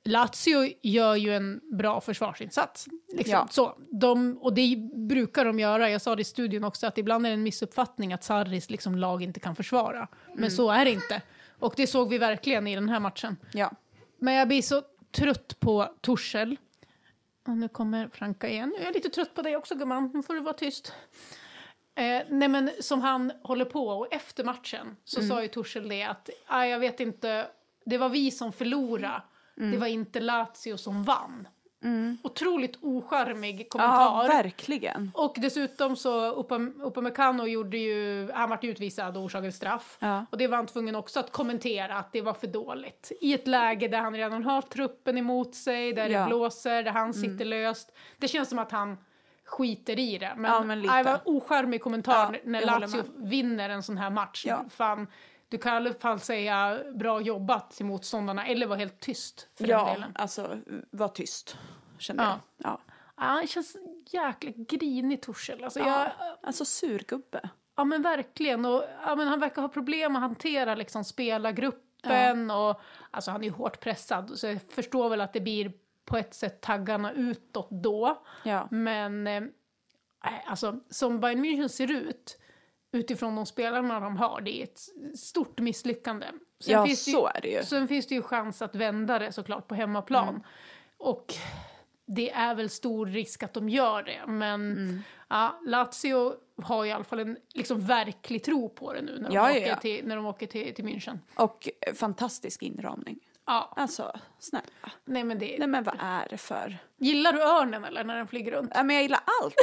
[0.04, 2.86] Lazio gör ju en bra försvarsinsats.
[3.16, 3.32] Liksom.
[3.32, 3.48] Ja.
[3.50, 4.76] Så, de, och det
[5.08, 5.90] brukar de göra.
[5.90, 8.96] Jag sa det i studion också, att ibland är det en missuppfattning att Sarris liksom,
[8.96, 10.08] lag inte kan försvara.
[10.28, 10.50] Men Mm.
[10.50, 11.22] så är det inte.
[11.58, 13.36] Och det såg vi verkligen i den här matchen.
[13.52, 13.70] Ja.
[14.18, 16.56] Men jag blir så trött på Torshäll.
[17.46, 18.74] Och nu kommer Franka igen.
[18.78, 20.92] Jag är lite trött på dig också gumman, nu får du vara tyst.
[21.94, 25.28] Eh, nej men som han håller på och efter matchen så Mm.
[25.28, 27.46] sa ju Torshäll det att ah, jag vet inte,
[27.84, 29.22] det var vi som förlorade,
[29.56, 29.70] Mm.
[29.70, 31.48] det var inte Lazio som vann.
[32.22, 34.28] Otroligt ocharmig ja, kommentar.
[34.28, 35.10] verkligen.
[35.14, 39.96] Och dessutom så Upam- Upamecano gjorde ju, han vart utvisad och orsakade straff.
[40.00, 40.26] Ja.
[40.30, 43.12] Och det var han tvungen också att kommentera att det var för dåligt.
[43.20, 46.20] I ett läge där han redan har truppen emot sig, där Ja.
[46.20, 47.92] det blåser, där han sitter löst.
[48.18, 48.96] Det känns som att han
[49.44, 50.32] skiter i det.
[50.36, 54.44] Men, Ja, men det var ocharmig kommentar Ja, när Lazio vinner en sån här match.
[54.46, 54.64] Ja.
[54.70, 55.06] Fan,
[55.54, 59.66] du kan i alla fall säga bra jobbat till motståndarna eller vara helt tyst för
[59.66, 60.12] den Ja, delen.
[60.14, 60.58] alltså
[60.90, 61.56] var tyst,
[61.98, 62.28] kände Ja.
[62.56, 62.70] jag.
[62.70, 62.80] Ja.
[63.16, 63.76] Ja, han känns
[64.10, 65.64] jäkligt grinig Torshäll.
[65.64, 66.36] Alltså, jag, Ja.
[66.42, 67.48] Alltså surgubbe.
[67.76, 68.64] Ja men verkligen.
[68.64, 72.50] Och, ja, men han verkar ha problem att hantera liksom, spelargruppen.
[72.50, 75.72] Och, alltså, han är ju hårt pressad så jag förstår väl att det blir
[76.04, 78.22] på ett sätt taggarna utåt då.
[78.42, 78.68] Ja.
[78.70, 79.42] Men eh,
[80.46, 82.38] alltså, som Bayern München ser ut
[82.94, 84.80] utifrån de spelarna de har, det är ett
[85.18, 86.26] stort misslyckande.
[86.60, 87.62] Sen Ja, finns det så är det ju.
[87.62, 90.28] Sen finns det ju chans att vända det såklart på hemmaplan.
[90.28, 90.42] Mm.
[90.96, 91.34] Och
[92.06, 94.20] det är väl stor risk att de gör det.
[94.26, 95.02] Men Mm.
[95.28, 99.34] ja, Lazio har i alla fall en liksom, verklig tro på det nu när de
[99.34, 99.76] Ja, åker, ja.
[99.76, 101.18] Till, när de åker till, till München.
[101.34, 103.18] Och fantastisk inramning.
[103.46, 104.64] Ja, Alltså, snälla.
[105.04, 105.56] nej men det...
[105.58, 106.78] Nej men vad är det för...
[106.96, 108.72] Gillar du örnen eller när den flyger runt?
[108.74, 109.54] Ja, men jag gillar allt.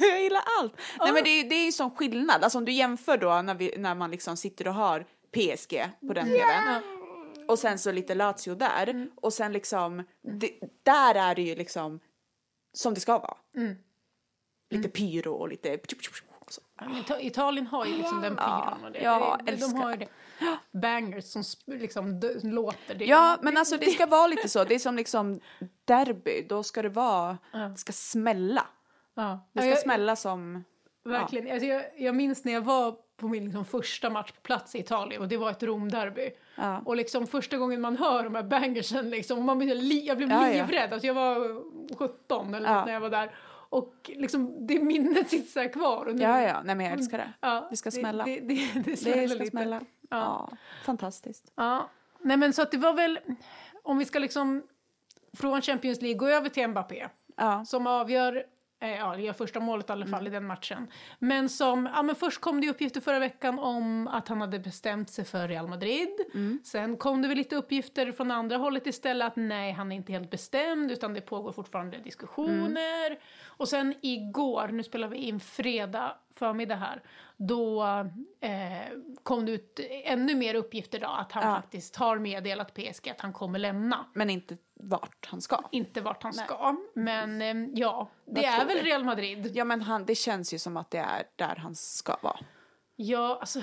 [0.00, 0.21] jag
[0.62, 0.72] allt.
[1.00, 2.44] Nej men det, är- det är ju sån skillnad.
[2.44, 6.12] Alltså om du jämför då när, vi, när man liksom sitter och har PSG på
[6.12, 6.82] den tvn.
[7.48, 9.08] Och sen så lite Lazio där.
[9.14, 10.50] Och sen liksom, det,
[10.82, 12.00] där är det ju liksom
[12.72, 13.36] som det ska vara.
[14.70, 15.78] Lite pyro och lite...
[17.20, 18.98] Italien har ju liksom den pyron och det.
[19.02, 19.76] ja, de älskar.
[19.78, 20.08] har ju det.
[20.78, 22.94] Bangers som liksom låter.
[22.94, 23.04] Det.
[23.04, 24.64] Ja, men alltså det ska vara lite så.
[24.64, 25.40] Det är som liksom
[25.84, 26.46] derby.
[26.48, 28.66] Då ska det vara, det ska smälla.
[29.14, 29.22] Ja.
[29.22, 30.64] Det Ja, ska jag- smälla som...
[31.04, 31.52] Verkligen.
[31.52, 34.78] Alltså jag, jag minns när jag var på min liksom första match på plats i
[34.78, 36.30] Italien och det var ett Romderby.
[36.56, 36.82] Ja.
[36.84, 40.30] Och liksom första gången man hör de här bangersen liksom, man blir li, jag blev
[40.30, 40.52] Ja, ja.
[40.62, 40.92] livrädd.
[40.92, 41.62] Alltså jag var
[41.96, 42.84] 17 eller Ja.
[42.84, 43.34] när jag var där.
[43.68, 46.06] Och liksom det minnet sitter kvar.
[46.06, 47.32] Och nu, Ja, ja, nej men jag älskar det.
[47.40, 48.24] Ja, Det ska smälla.
[48.24, 49.50] Det, det, det, det smäller ska lite.
[49.50, 49.80] smälla.
[50.10, 50.16] Ja.
[50.50, 51.52] Ja, fantastiskt.
[51.54, 53.20] Ja, nej men så att det var väl,
[53.82, 54.62] om vi ska liksom
[55.36, 57.64] från Champions League gå över till Mbappé Ja.
[57.64, 58.44] som avgör,
[58.88, 60.88] ja, gör första målet i alla fall i den matchen.
[61.18, 65.10] Men som, ja men först kom det uppgifter förra veckan om att han hade bestämt
[65.10, 66.08] sig för Real Madrid.
[66.64, 70.12] Sen kom det väl lite uppgifter från andra hållet istället att nej, han är inte
[70.12, 73.18] helt bestämd utan det pågår fortfarande diskussioner.
[73.46, 77.02] Och sen igår, nu spelar vi in fredag förmiddag här,
[77.36, 77.82] då
[78.40, 81.54] eh, kom det ut ännu mer uppgifter då att han Ja.
[81.56, 84.06] faktiskt har meddelat PSG att han kommer lämna.
[84.14, 85.68] Men inte vart han ska.
[85.72, 88.82] Inte vart han ska, men eh, ja, det Vad är väl vi?
[88.82, 89.50] Real Madrid.
[89.54, 92.38] Ja men han, det känns ju som att det är där han ska vara.
[92.96, 93.60] Ja, alltså,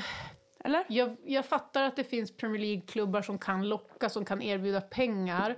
[0.63, 0.85] Eller?
[0.89, 5.57] jag, jag fattar att det finns Premier League-klubbar som kan locka, som kan erbjuda pengar.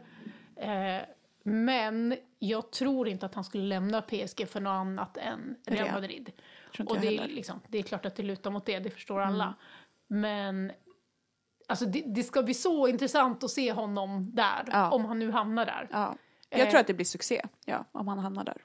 [0.55, 1.01] Eh,
[1.43, 5.91] men jag tror inte att han skulle lämna PSG för något annat än Real.
[5.91, 6.31] Madrid.
[6.87, 7.23] Och det är.
[7.23, 7.35] Mm.
[7.35, 9.53] liksom, det är klart att det lutar mot det, det förstår alla.
[10.07, 10.71] Men
[11.71, 14.91] alltså, det, det ska bli så intressant att se honom där, Ja.
[14.91, 15.87] om han nu hamnar där.
[15.91, 16.15] Ja.
[16.49, 16.69] Jag Eh.
[16.69, 18.57] tror att det blir succé, ja, om han hamnar där.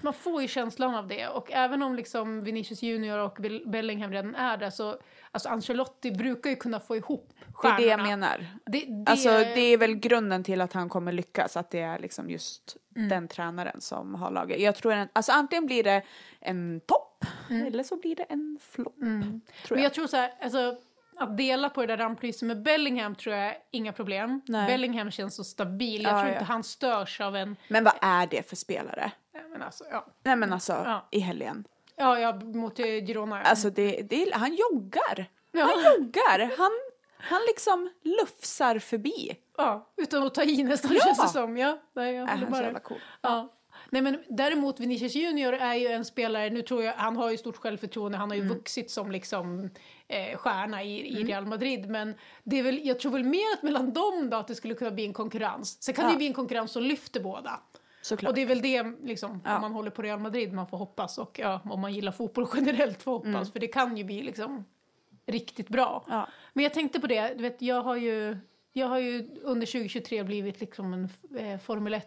[0.00, 1.28] Man får ju känslan av det.
[1.28, 4.96] Och även om liksom Vinicius Junior och Bell- Bellingham redan är där så...
[5.30, 7.76] Alltså Ancelotti brukar ju kunna få ihop Det är stjärnorna.
[7.82, 8.46] det jag menar.
[8.66, 11.98] Det, det, Alltså det är väl grunden till att han kommer lyckas, att det är
[11.98, 13.08] liksom just Mm.
[13.08, 14.60] den tränaren som har laget.
[14.60, 16.02] Jag tror en, alltså antingen blir det
[16.40, 19.02] en topp eller så blir det en flopp.
[19.02, 19.40] Mm.
[19.70, 20.76] Men jag tror så här, alltså,
[21.22, 24.40] att dela på det där ramplyset med Bellingham tror jag inga problem.
[24.48, 24.66] Nej.
[24.66, 26.02] Bellingham känns så stabil.
[26.02, 26.32] Jag Ja, tror ja.
[26.32, 27.56] inte han störs av en...
[27.68, 29.12] Men vad är det för spelare?
[29.34, 30.06] Nej, Men alltså, ja.
[30.22, 31.08] Nej men alltså, Ja.
[31.10, 31.64] i helgen.
[31.96, 33.42] Ja, ja, mot eh, Girona.
[33.42, 35.26] Alltså det, det han joggar.
[35.54, 36.56] Han joggar.
[36.58, 36.70] Han,
[37.18, 39.36] han liksom lufsar förbi.
[39.56, 41.00] ja, utan att ta i nästan Ja.
[41.04, 41.56] känns det som.
[41.56, 42.62] Ja, nej, jag Är håller så bara.
[42.62, 42.98] jävla cool?
[43.22, 43.48] Ja.
[43.92, 47.36] Nej, men däremot Vinicius Junior är ju en spelare, nu tror jag, han har ju
[47.36, 49.70] stort självförtroende, han har ju vuxit som liksom
[50.08, 53.62] eh, stjärna i, i Real Madrid, men det är väl, jag tror väl mer att
[53.62, 55.82] mellan dem då att det skulle kunna bli en konkurrens.
[55.82, 56.12] Sen kan det Ja.
[56.12, 57.60] ju bli en konkurrens som lyfter båda.
[58.02, 58.28] Såklart.
[58.30, 59.54] Och det är väl det, liksom, Ja.
[59.54, 62.46] om man håller på Real Madrid, man får hoppas och ja, om man gillar fotboll
[62.54, 64.64] generellt får hoppas, för det kan ju bli liksom
[65.26, 66.04] riktigt bra.
[66.08, 66.28] Ja.
[66.52, 68.36] Men jag tänkte på det, du vet, jag har ju,
[68.72, 71.08] jag har ju under 2023 blivit liksom en
[71.38, 72.00] eh, Formel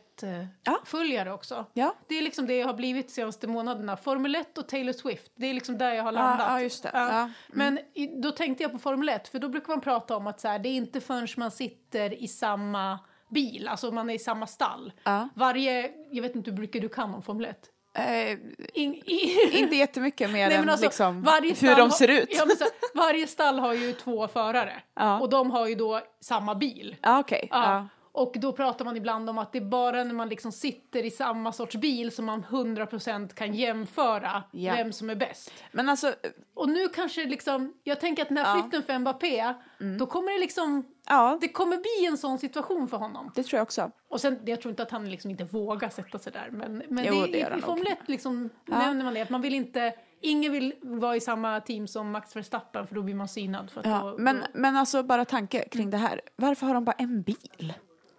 [0.63, 0.79] Ja.
[0.83, 1.65] 1-följare också.
[1.73, 1.95] Ja.
[2.07, 3.97] Det är liksom det jag har blivit de senaste månaderna.
[3.97, 6.47] Formel 1 och Taylor Swift, det är liksom där jag har Ja, landat.
[6.49, 6.89] ja, just det.
[6.93, 7.09] Ja.
[7.21, 7.31] Mm.
[7.47, 7.79] Men
[8.21, 10.59] då tänkte jag på Formel 1, för då brukar man prata om att så här,
[10.59, 12.99] det är inte förrän man sitter i samma
[13.29, 14.93] bil, alltså man är i samma stall.
[15.03, 15.29] Ja.
[15.35, 17.69] Varje, jag vet inte hur mycket du kan om Formel 1?
[17.97, 18.37] Eh,
[18.73, 21.15] In, i, inte jättemycket mer Nej, än alltså, liksom
[21.59, 22.27] hur de har- ser ut.
[22.31, 25.19] Ja, men så, varje stall har ju två förare Ja.
[25.19, 26.95] och de har ju då samma bil.
[27.01, 27.47] Ja, okej.
[27.51, 27.87] Ja.
[28.17, 31.11] Och då pratar man ibland om att det är bara när man liksom sitter i
[31.11, 34.73] samma sorts bil som man 100% kan jämföra Ja.
[34.73, 35.51] vem som är bäst.
[35.71, 36.13] Men alltså,
[36.53, 38.61] Och nu kanske liksom, jag tänker att den här Ja.
[38.63, 39.53] flytten för Mbappé,
[39.99, 43.31] då kommer det liksom, ja, det kommer bli en sån situation för honom.
[43.35, 43.91] det tror jag också.
[44.09, 47.05] Och sen, jag tror inte att han liksom inte vågar sätta sig där, men, men
[47.05, 47.61] Jo, det, det i.
[47.61, 48.77] Formel 1 liksom Ja.
[48.77, 52.35] nämner man det, att man vill inte, ingen vill vara i samma team som Max
[52.35, 53.71] Verstappen för då blir man synad.
[53.71, 56.21] För att Ja, då, men, då, men alltså bara tanke kring det här.
[56.35, 57.73] Varför har de bara en bil?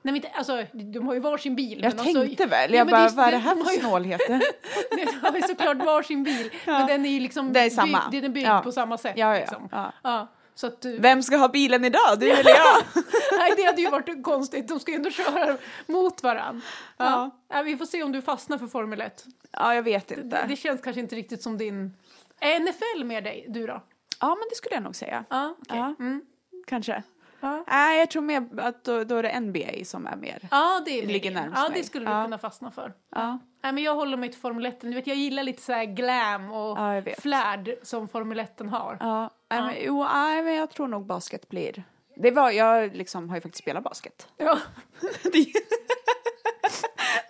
[0.07, 1.81] Nej, men inte, alltså, de har ju varsin bil.
[1.83, 3.55] Jag men alltså, tänkte väl, Ja, jag men bara, det- vad är det det- här
[3.57, 4.43] för snålheter?
[4.97, 8.09] De har ju såklart varsin bil, men den är ju liksom Det är samma.
[8.11, 8.61] byggd, den är byggd Ja.
[8.65, 9.15] på samma sätt.
[9.17, 9.69] Ja, ja, liksom.
[9.73, 9.93] ja.
[10.03, 10.29] Ja,
[10.63, 12.19] att, eh, Vem ska ha bilen idag?
[12.21, 12.77] Du eller jag?
[13.39, 16.63] nej, det hade ju varit konstigt, de ska ju ändå köra mot varandra.
[16.97, 17.31] Ja.
[17.49, 19.25] Ja, vi får se om du fastnar för Formel 1.
[19.53, 20.47] Ja, jag vet Det, inte.
[20.49, 21.97] det känns kanske inte riktigt som din...
[22.41, 23.83] Är NFL med dig, du då?
[24.21, 25.25] Ja, men det skulle jag nog säga.
[25.31, 25.57] Ja.
[25.69, 25.95] Ja.
[25.99, 26.23] Mm.
[26.67, 27.03] Kanske.
[27.41, 27.65] Ja.
[27.69, 30.49] Nej, jag tror mer att då, då är det NBA som är mer.
[30.51, 31.79] Ja, det är Ligger närmast Ja, mig.
[31.81, 32.25] det skulle du Ja.
[32.25, 32.93] kunna fastna för.
[33.15, 33.39] Ja.
[33.63, 34.81] Nej, men jag håller mig till Formel 1.
[34.81, 38.97] Du vet, jag gillar lite så här glam och Ja, flärd som Formel 1 har.
[39.01, 41.85] Ja, nej, men, jo, nej, men jag tror nog basket blir...
[42.17, 44.29] Det var, jag liksom har ju faktiskt spelat basket.
[44.37, 44.59] Ja.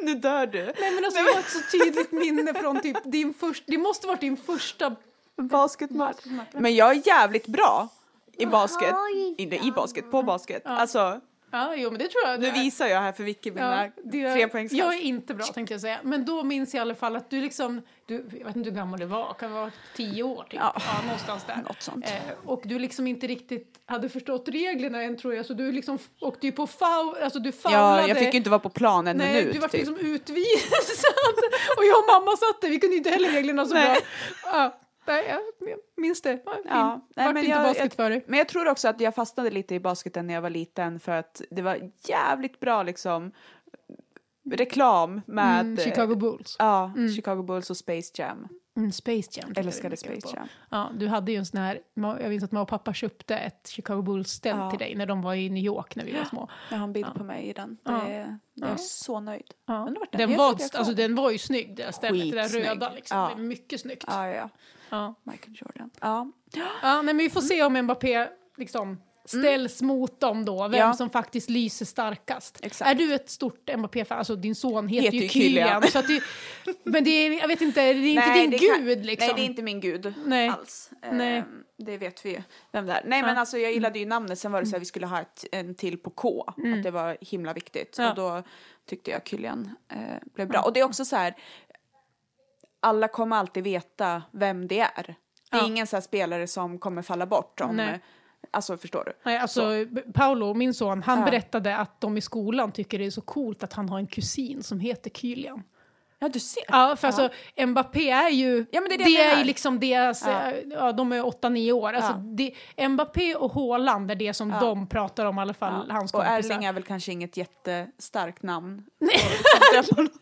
[0.01, 0.65] nu dör du.
[0.79, 3.65] Nej, men alltså, jag har ett så tydligt minne från typ din första...
[3.67, 4.97] Det måste varit din första...
[5.43, 6.25] Basketmatch.
[6.53, 7.89] Men jag är jävligt bra
[8.39, 8.95] i basket.
[9.39, 10.63] Inte i basket, på basket.
[10.65, 11.21] Alltså,
[11.51, 12.41] Ja, jo, men det tror jag.
[12.41, 15.75] nu visar jag här för Vicky mina Ja, det- tre Jag är inte bra tänkte
[15.75, 15.99] jag säga.
[16.03, 18.77] Men då minns jag i alla fall att du liksom, du, jag vet inte hur
[18.77, 20.61] gammal du var, kan vara tio år typ.
[20.61, 20.73] Ja.
[20.87, 21.57] Ja, någonstans där.
[21.69, 22.07] Något sånt.
[22.07, 22.13] Eh,
[22.45, 26.47] och du liksom inte riktigt hade förstått reglerna än tror jag, så du liksom åkte
[26.47, 28.03] ju på foul, alltså du foulade.
[28.03, 29.53] Ja, jag fick ju inte vara på plan en Nej, minut.
[29.55, 29.79] du var typ.
[29.81, 31.35] liksom utvisad.
[31.77, 33.85] och jag och mamma satt där, vi kunde inte heller reglerna så Nej.
[33.87, 33.97] bra.
[34.53, 35.25] Ja, nej,
[35.61, 36.43] jag minns det.
[36.47, 36.57] Ja.
[36.65, 38.25] Ja, nej, men inte jag- basket för dig.
[38.27, 41.13] Men jag tror också att jag fastnade lite i basketen när jag var liten för
[41.13, 43.33] att det var jävligt bra liksom
[44.51, 46.57] reklam med Mm, Chicago Bulls.
[46.59, 48.49] Ja, Chicago Bulls och Space Jam.
[48.77, 49.53] Mm, Space Jam.
[49.57, 50.37] Älskade jag mycket Space.
[50.37, 50.49] Jam.
[50.71, 53.69] Ja, du hade ju en sån här, jag minns att mamma och pappa köpte ett
[53.69, 54.71] Chicago Bulls-ställ Ja.
[54.71, 56.49] till dig när de var i New York när vi var små.
[56.71, 57.79] Jag har en bild på mig i den.
[57.83, 58.07] Det, Ja.
[58.09, 59.55] är- Jag är så nöjd.
[59.67, 59.89] Ja.
[60.13, 63.19] Den, jag var, alltså, den var ju snygg det där stället, det där röda liksom.
[63.19, 63.31] Ja.
[63.37, 64.05] Det är mycket snyggt.
[64.07, 64.49] Ja, ja.
[64.91, 65.15] Ja.
[65.23, 65.91] Michael Jordan.
[66.01, 66.33] Ja.
[66.83, 70.79] Ja, nej, men vi får se om Mbappé liksom ställs mot dem då, vem Mm.
[70.81, 70.93] Ja.
[70.95, 72.59] som faktiskt lyser starkast.
[72.63, 72.91] Exakt.
[72.91, 74.19] Är du ett stort Mbappé-fan?
[74.19, 75.69] Alltså din son heter, Heter ju Kylian.
[75.83, 75.83] Kylian.
[75.93, 76.23] Så att det,
[76.85, 79.27] men det är, jag vet inte, det är inte Nej, din det gud kan- liksom.
[79.27, 80.49] Nej, det är inte min gud Nej.
[80.49, 80.91] alls.
[81.13, 81.37] Nej.
[81.39, 81.45] Ehm,
[81.79, 83.03] det vet vi ju vem det är.
[83.07, 83.41] Nej, men Ja.
[83.41, 84.39] alltså jag gillade ju namnet.
[84.39, 86.45] Sen var det så här, vi skulle ha ett, en till på K.
[86.47, 87.99] Att det var himla viktigt.
[87.99, 88.05] Mm.
[88.07, 88.11] Ja.
[88.11, 88.49] Och då
[88.89, 89.99] tyckte jag Kylian eh,
[90.35, 90.61] blev bra.
[90.61, 91.35] Och det är också så här,
[92.81, 95.17] alla kommer alltid veta vem det är.
[95.51, 95.67] Det är Ja.
[95.67, 98.01] ingen så här spelare som kommer falla bort om, Nej.
[98.51, 99.13] alltså förstår du?
[99.25, 99.71] Nej, alltså,
[100.15, 101.25] Paolo, min son, han Ja.
[101.25, 104.63] berättade att de i skolan tycker det är så coolt att han har en kusin
[104.63, 105.63] som heter Kylian.
[106.19, 106.63] Ja, du ser.
[106.69, 107.29] Ja, för alltså
[107.67, 110.51] Mbappé är ju, Ja, men det är det det är ju liksom deras, Ja.
[110.51, 110.57] ja.
[110.71, 111.93] ja de är 8-9 år.
[111.93, 112.53] Alltså, Ja.
[112.77, 114.61] det, Mbappé och Haaland är det som Ja.
[114.61, 116.55] de pratar om i alla fall, hans Och kompisar.
[116.55, 118.83] Erling är väl kanske inget jättestarkt namn.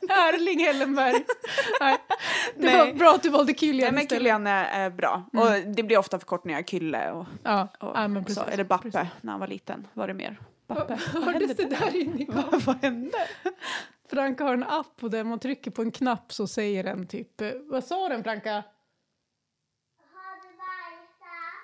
[0.08, 1.24] Erling Hellenberg.
[1.80, 1.96] Nej,
[2.56, 2.76] det Nej.
[2.76, 4.20] var bra att du valde Nej, Kylian men istället.
[4.20, 5.22] Kylian är, är bra.
[5.32, 8.42] Och det blir ofta förkortningar, Kylle och, Ja, och ja men precis.
[8.42, 8.50] så.
[8.50, 9.08] Eller Bappe precis.
[9.20, 9.86] när han var liten.
[9.94, 10.38] Var det mer?
[10.68, 10.98] Bappe.
[11.14, 12.26] Vad hördes det där inne i?
[12.66, 13.18] Vad hände?
[14.10, 17.40] Franka har en app och där man trycker på en knapp så säger den typ,
[17.40, 18.64] eh, vad sa den Franka?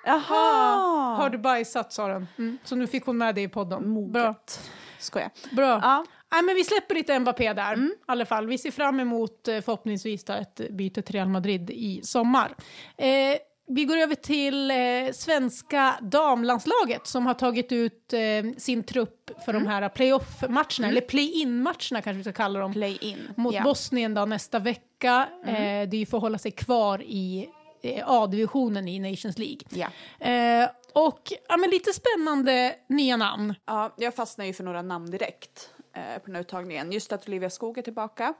[0.05, 1.15] Jaha!
[1.15, 2.27] Har du bajsat sa den.
[2.37, 2.57] Mm.
[2.63, 3.89] Så nu fick hon med det i podden.
[3.89, 4.13] Moget.
[4.13, 4.35] Bra.
[4.99, 5.29] Skojar.
[5.51, 5.79] Bra.
[5.81, 6.05] Ja.
[6.31, 7.73] Nej, men vi släpper lite Mbappé där.
[7.73, 7.91] Mm.
[7.97, 8.47] I alla fall.
[8.47, 12.55] Vi ser fram emot eh, förhoppningsvis ett byte till Real Madrid i sommar.
[12.97, 13.07] Eh,
[13.75, 14.77] vi går över till eh,
[15.13, 18.19] svenska damlandslaget som har tagit ut eh,
[18.57, 19.63] sin trupp för Mm.
[19.63, 22.73] de här playoff-matcherna, eller play-in-matcherna kanske vi ska kalla dem.
[22.73, 23.17] Play in.
[23.37, 23.63] Mot ja.
[23.63, 25.27] Bosnien då nästa vecka.
[25.43, 25.55] Mm.
[25.55, 27.49] Eh, det är ju för att hålla sig kvar i
[27.83, 29.61] eh, A-divisionen i Nations League.
[30.19, 33.55] Eh, och ja, men lite spännande nya namn.
[33.67, 36.91] ja, jag fastnar ju för några namn direkt eh, på den här uttagningen.
[36.91, 38.33] Just att Olivia Skog är tillbaka.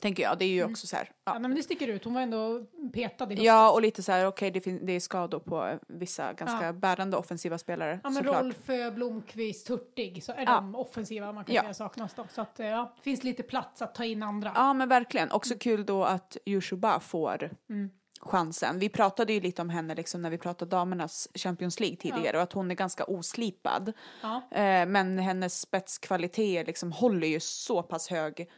[0.00, 1.02] Tänker jag, det är ju också så här.
[1.02, 1.12] Mm.
[1.24, 1.38] Ja, Ja.
[1.38, 2.60] nej, men det sticker ut, hon var ändå
[2.94, 3.44] petad i.
[3.44, 6.72] Ja, och lite så här, okej, det, fin- det är skador på vissa ganska Ja.
[6.72, 8.00] bärande offensiva spelare.
[8.02, 8.42] Ja, men såklart.
[8.42, 10.54] Rolf eh, Blomqvist, Hurtig, så är Ja.
[10.54, 11.62] de offensiva man kan Ja.
[11.62, 12.26] säga saknas då.
[12.30, 14.52] Så att eh, ja, finns lite plats att ta in andra.
[14.54, 15.30] Ja, men verkligen.
[15.32, 17.90] Också kul då att Jushuba får Mm.
[18.20, 18.78] chansen.
[18.78, 22.42] Vi pratade ju lite om henne liksom när vi pratade damernas Champions League tidigare och
[22.42, 23.88] att hon är ganska oslipad.
[24.50, 28.48] Eh, men hennes spetskvaliteter liksom håller ju så pass hög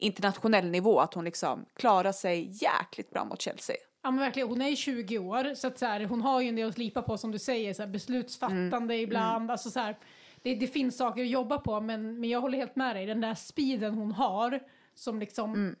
[0.00, 3.76] internationell nivå att hon liksom klarar sig jäkligt bra mot Chelsea.
[4.02, 6.48] Ja men verkligen, hon är ju 20 år så att så här, hon har ju
[6.48, 9.50] en del att slipa på som du säger, så här, beslutsfattande ibland.
[9.50, 9.96] Alltså, så här,
[10.42, 13.20] det, det finns saker att jobba på men, men jag håller helt med dig, den
[13.20, 14.60] där speeden hon har
[14.94, 15.76] som liksom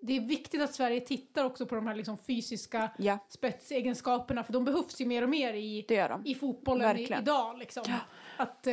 [0.00, 4.52] Det är viktigt att Sverige tittar också på de här liksom fysiska Ja, spetsegenskaperna för
[4.52, 5.84] de behövs ju mer och mer i,
[6.24, 7.58] i fotbollen i, idag.
[7.58, 7.84] Liksom.
[8.36, 8.72] Att, eh,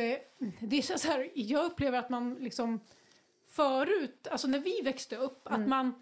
[0.60, 2.80] det är så så här, jag upplever att man liksom
[3.52, 5.62] förut, alltså när vi växte upp, Mm.
[5.62, 5.94] att man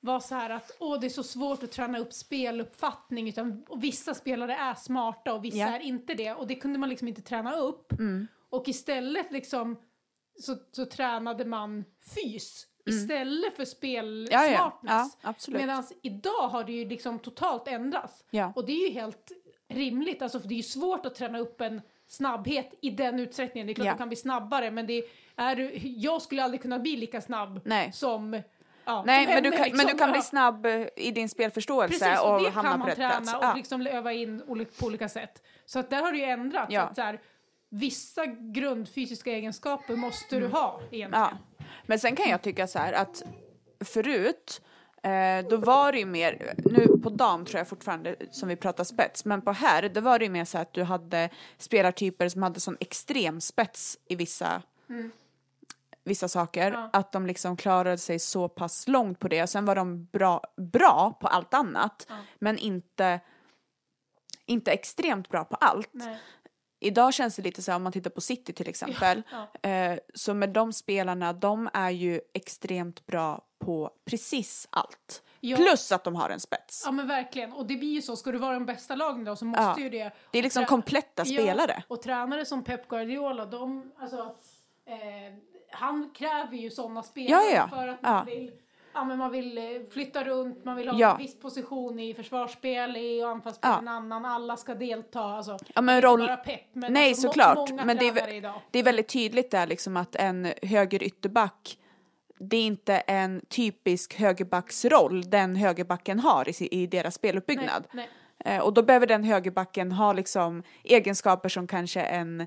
[0.00, 3.84] var så här att åh, det är så svårt att träna upp speluppfattning utan och
[3.84, 5.66] vissa spelare är smarta och vissa Ja.
[5.76, 7.92] är inte det och det kunde man liksom inte träna upp.
[7.92, 8.26] Mm.
[8.50, 9.76] Och istället liksom
[10.40, 14.26] så, så tränade man fys istället för Mm.
[14.30, 15.48] Ja, ja, spelsmartness.
[15.48, 15.58] ja.
[15.58, 18.24] Medan idag har det ju liksom totalt ändrats.
[18.30, 18.52] Ja.
[18.56, 19.32] Och det är ju helt
[19.68, 23.66] rimligt, alltså för det är ju svårt att träna upp en snabbhet i den utsträckningen.
[23.66, 23.92] Det är klart Ja.
[23.92, 25.02] du kan bli snabbare men det
[25.36, 25.70] är,
[26.04, 27.92] jag skulle aldrig kunna bli lika snabb Nej.
[27.92, 28.42] som
[28.84, 29.98] ja, Nej, men du, kan, men du liksom.
[29.98, 33.10] kan bli snabb eh, i din spelförståelse Precis, och, och, det hamna kan man träna
[33.10, 33.34] plats.
[33.34, 33.54] och Ja.
[33.54, 34.42] liksom öva in
[34.80, 35.42] på olika sätt.
[35.66, 36.72] Så att där har det ju ändrats.
[36.72, 36.82] Ja.
[36.82, 37.20] Att så här,
[37.70, 41.12] vissa grundfysiska egenskaper måste du ha egentligen.
[41.12, 41.64] Ja.
[41.86, 43.22] Men sen kan jag tycka så här att
[43.84, 44.60] förut
[45.10, 48.84] eh, då var det ju mer, nu på dam tror jag fortfarande som vi pratar
[48.84, 52.42] spets, men på här då var det ju mer så att du hade spelartyper som
[52.42, 54.62] hade sån extrem spets i vissa
[56.04, 56.90] vissa saker, Ja.
[56.92, 59.46] att de liksom klarade sig så pass långt på det.
[59.46, 62.06] Sen var de bra, bra på allt annat,
[62.38, 63.20] men inte,
[64.46, 65.88] inte extremt bra på allt.
[65.92, 66.18] Nej.
[66.80, 69.22] Idag känns det lite så här om man tittar på City till exempel.
[69.62, 69.70] Ja.
[69.70, 75.22] Eh, så med de spelarna, de är ju extremt bra på precis allt.
[75.40, 75.56] Ja.
[75.56, 76.82] Plus att de har en spets.
[76.84, 79.36] Ja men verkligen, och det blir ju så, ska du vara den bästa lagen då
[79.36, 79.78] så måste Ja.
[79.78, 80.12] ju det.
[80.30, 81.74] Det är liksom kompletta spelare.
[81.76, 84.16] Ja, och tränare som Pep Guardiola, de, alltså,
[84.86, 84.94] eh,
[85.70, 88.52] han kräver ju sådana spelare för att man vill
[88.94, 91.12] Ja, men man vill eh, flytta runt, man vill ha Ja.
[91.12, 93.78] en viss position i försvarsspel, i anfallsspel Ja.
[93.78, 95.20] en annan, alla ska delta.
[95.20, 97.70] Alltså, Ja, men roll- bara Pep, men Nej, alltså, såklart.
[97.70, 98.54] Men det är, idag.
[98.70, 101.78] det är väldigt tydligt där liksom att en höger ytterback
[102.38, 107.86] det är inte en typisk högerbacksroll den högerbacken har i, i deras speluppbyggnad.
[107.92, 108.10] Nej,
[108.44, 112.46] Eh, och då behöver den högerbacken ha liksom egenskaper som kanske en,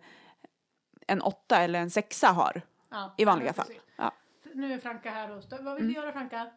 [1.08, 3.74] en åtta eller en sexa har Ja, i vanliga ja, fall.
[3.98, 4.14] Ja.
[4.54, 5.88] Nu är Franka här och stö- Vad vill Mm.
[5.88, 6.52] du göra Franka?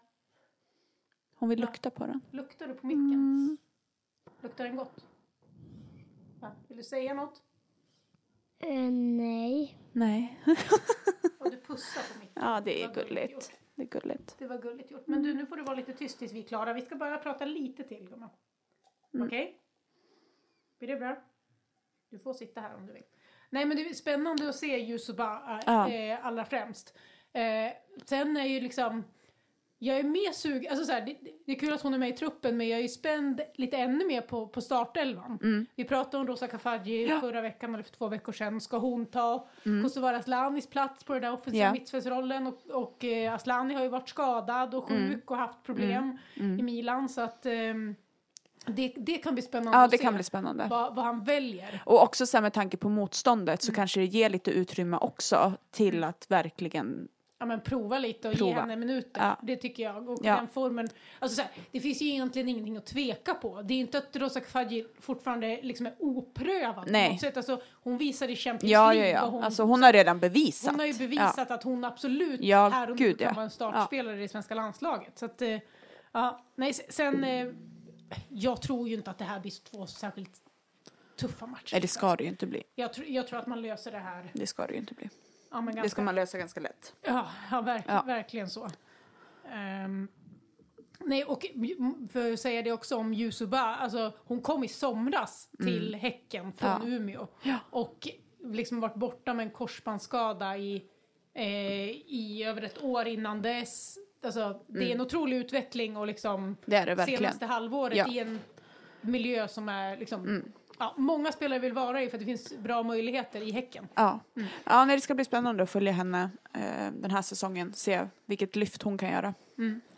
[1.35, 2.21] Hon vill lukta på den.
[2.31, 3.13] Luktar du på micken?
[3.13, 3.57] Mm.
[4.41, 5.05] Luktar den gott?
[6.41, 6.49] Va?
[6.69, 7.43] Vill du säga något?
[8.63, 9.79] Eh, nej.
[9.93, 10.41] Nej.
[11.39, 12.43] Och du pussar på micken.
[12.43, 13.53] Ja, det är gulligt.
[13.75, 14.39] Det är gulligt.
[14.39, 15.07] Det var gulligt gjort.
[15.07, 16.73] Men du, nu får du vara lite tyst tills vi är klara.
[16.73, 18.31] Vi ska bara prata lite till, gumman.
[19.15, 19.27] Mm.
[19.27, 19.59] Okej?
[20.79, 21.23] Blir det bra?
[22.11, 23.03] Du får sitta här om du vill.
[23.51, 25.89] Nej, men det är spännande att se Yusuba Ja.
[25.91, 26.99] eh, allra främst.
[27.33, 27.73] Eh,
[28.05, 29.05] sen är ju liksom...
[29.85, 31.17] Jag är mer sugen, alltså så här, det,
[31.47, 33.77] det är kul att hon är med i truppen men jag är ju spänd lite
[33.77, 35.67] ännu mer på, på startelvan.
[35.75, 37.09] Vi pratade om Rosa Kafaji Mm.
[37.11, 37.17] Ja.
[37.17, 37.21] Mm.
[37.21, 38.61] förra veckan eller för två veckor sedan.
[38.61, 39.49] Ska hon ta
[39.83, 41.73] Kosovare Aslanis plats på den där offensiva Ja.
[41.73, 42.47] mittfältsrollen?
[42.47, 45.21] Och, och eh, Aslani har ju varit skadad och sjuk Mm.
[45.27, 47.95] och haft problem i Milan så att ehm,
[48.67, 50.67] det, det kan bli spännande Ja, att det se kan bli spännande.
[50.71, 51.83] vad, vad han väljer.
[51.87, 53.59] Och också så med tanke på motståndet Mm.
[53.59, 57.09] så kanske det ger lite utrymme också till att verkligen
[57.43, 58.61] Ja men prova lite och ge Prova.
[58.61, 59.21] henne minuter.
[59.23, 59.37] Ja.
[59.43, 60.09] Det tycker jag.
[60.09, 60.37] Och Ja.
[60.37, 60.89] den formen.
[61.19, 63.63] Alltså så här, det finns ju egentligen ingenting att tveka på.
[63.63, 67.07] Det är inte att Rosa Kafaji fortfarande liksom är oprövad Nej.
[67.09, 67.37] på något sätt.
[67.37, 69.21] Alltså, hon visar i Champions Ja, ja, League ja.
[69.23, 70.71] vad hon, Alltså hon har redan bevisat.
[70.71, 73.33] hon har ju bevisat att hon absolut Ja, här och gud, kan ja.
[73.35, 75.19] vara en startspelare i det svenska landslaget.
[75.19, 75.59] Så att, eh,
[76.13, 77.47] ja, nej, sen, eh,
[78.29, 80.31] jag tror ju inte att det här blir två särskilt
[81.17, 81.69] tuffa matcher.
[81.73, 82.63] Nej, det ska det ju inte bli.
[82.75, 84.31] jag, tror- jag tror att man löser det här.
[84.33, 85.09] Det ska det ju inte bli.
[85.53, 86.95] Ja, men Det ganska ska man lösa ganska lätt.
[87.03, 88.03] Ja, ja, verk, Ja.
[88.07, 88.69] verkligen så.
[89.53, 90.09] Ehm,
[90.99, 91.47] nej, och
[92.13, 96.71] för att säga det också om Yusuba, alltså hon kom i somras till Häcken från
[96.71, 96.89] Mm.
[96.91, 96.97] Ja.
[96.97, 97.59] Umeå Ja.
[97.71, 98.09] och
[98.45, 100.85] liksom varit borta med en korsbandsskada i,
[101.35, 103.99] eh, i över ett år innan dess.
[104.25, 106.57] Alltså, det är en otrolig utveckling och liksom Mm.
[106.65, 108.05] Det det senaste halvåret Ja.
[108.05, 108.17] Mm.
[108.17, 108.41] i en
[109.01, 110.43] miljö som är liksom,
[110.83, 113.89] ja, många spelare vill vara i för att det finns bra möjligheter i Häcken.
[113.95, 114.49] Ja, Mm.
[114.65, 117.73] ja nej, det ska bli spännande att följa henne eh, den här säsongen.
[117.75, 119.35] Se vilket lyft hon kan göra.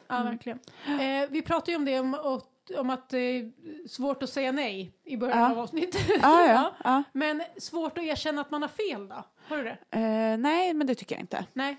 [0.09, 0.59] Ja, verkligen.
[0.87, 3.51] Eh, vi pratade ju om det, om, och- om att det är
[3.89, 5.51] svårt att säga nej i början Ja.
[5.51, 6.03] av avsnittet.
[6.23, 7.03] Ja, ja, ja.
[7.13, 9.25] Men svårt att erkänna att man har fel då?
[9.49, 9.79] Har du det?
[9.91, 11.45] Eh, nej, men det tycker jag inte.
[11.53, 11.77] Nej?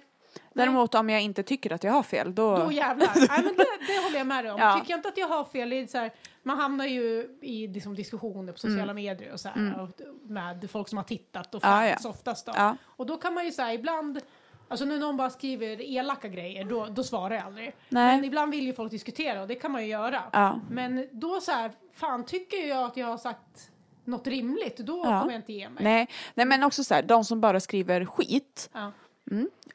[0.53, 2.57] Däremot om jag inte tycker att jag har fel, då...
[2.57, 3.09] Då jävlar.
[3.15, 4.59] Nej, men det, det håller jag med dig om.
[4.79, 6.11] Tycker jag inte att jag har fel, det är så här,
[6.45, 10.87] man hamnar ju i liksom, diskussioner på sociala medier och så här, och, med folk
[10.89, 11.83] som har tittat och Mm.
[11.85, 12.09] Ja, fans ja.
[12.09, 12.53] oftast då.
[12.55, 12.77] Ja.
[12.85, 14.19] Och då kan man ju säga ibland,
[14.67, 17.75] alltså när någon bara skriver elaka grejer, då, då svarar jag aldrig.
[17.89, 18.15] Nej.
[18.15, 20.23] Men ibland vill ju folk diskutera och det kan man ju göra.
[20.33, 20.59] Ja.
[20.69, 23.71] Men då så här, fan tycker jag att jag har sagt
[24.03, 25.19] något rimligt, då Ja.
[25.21, 25.83] kommer jag inte ge mig.
[25.83, 28.91] Nej, nej, men också så här, de som bara skriver skit, Ja.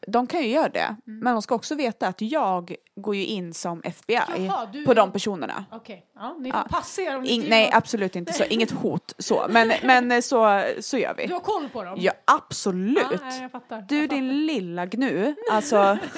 [0.06, 0.96] De kan ju göra det.
[1.06, 1.18] Mm.
[1.20, 4.94] Men de ska också veta att jag går ju in som FBI Jaha, på är-
[4.94, 5.64] de personerna.
[5.72, 6.66] Okej, ja, ni får Ja.
[6.70, 7.74] passa er om ni In, nej, något.
[7.74, 8.44] absolut inte så.
[8.44, 9.46] Inget hot så.
[9.50, 11.26] Men, men eh, så, så gör vi.
[11.26, 11.94] Du har koll på dem?
[12.00, 12.98] Ja, absolut.
[13.10, 13.84] Ja, nej, jag fattar.
[13.88, 14.16] Du jag fattar.
[14.16, 15.98] din lilla gnu, alltså.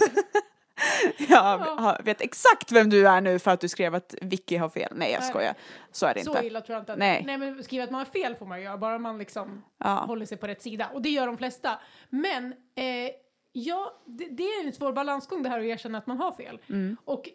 [1.29, 4.93] jag vet exakt vem du är nu för att du skrev att Vicky har fel.
[4.97, 5.55] Nej, jag skojar.
[5.93, 6.47] Så är det Så inte.
[6.47, 7.23] illa tror jag inte att Nej.
[7.27, 9.89] Nej men skriva att man har fel får man göra, bara man liksom Ja.
[9.95, 10.91] håller sig på rätt sida.
[10.95, 11.79] Och det gör de flesta.
[12.11, 13.11] Men eh,
[13.53, 16.59] ja, det, det är en svår balansgång det här att erkänna att man har fel.
[16.69, 16.97] Mm.
[17.05, 17.29] Och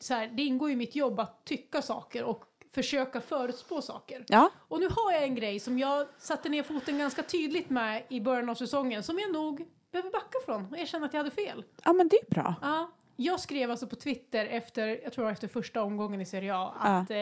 [0.00, 4.24] så här, det ingår i mitt jobb att tycka saker och försöka förutspå saker.
[4.28, 8.02] Ja, Och nu har jag en grej som jag satte ner foten ganska tydligt med
[8.08, 11.30] i början av säsongen som jag nog behöver backa från och erkänna att jag hade
[11.30, 11.64] fel.
[11.84, 12.54] ja men det är bra.
[12.62, 16.72] Ja, Jag skrev alltså på Twitter efter, jag tror efter första omgången i Serie A,
[16.78, 17.16] att eh,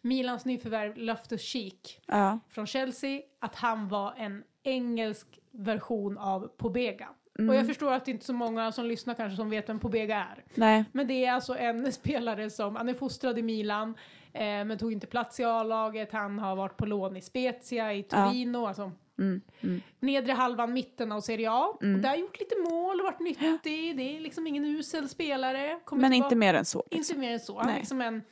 [0.00, 2.38] Milans nyförvärv Loftus-Cheek Ja.
[2.48, 7.08] från Chelsea, att han var en engelsk version av Pobega.
[7.38, 7.48] Mm.
[7.50, 9.78] Och jag förstår att det inte är så många som lyssnar kanske som vet vem
[9.78, 10.44] Pobega är.
[10.54, 10.84] Nej.
[10.92, 13.94] Men det är alltså en spelare som, han är fostrad i Milan,
[14.32, 18.02] eh, men tog inte plats i A-laget, han har varit på lån i Spezia, i
[18.02, 19.40] Torino, alltså Mm.
[19.60, 19.80] Mm.
[20.00, 21.66] nedre halvan, mitten av Serie A.
[21.80, 25.80] Och där har gjort lite mål och varit nyttig, det är liksom ingen usel spelare.
[25.84, 26.84] Kommer Men inte mer än så.
[26.90, 27.58] inte mer än så.
[27.58, 28.22] Han är liksom en,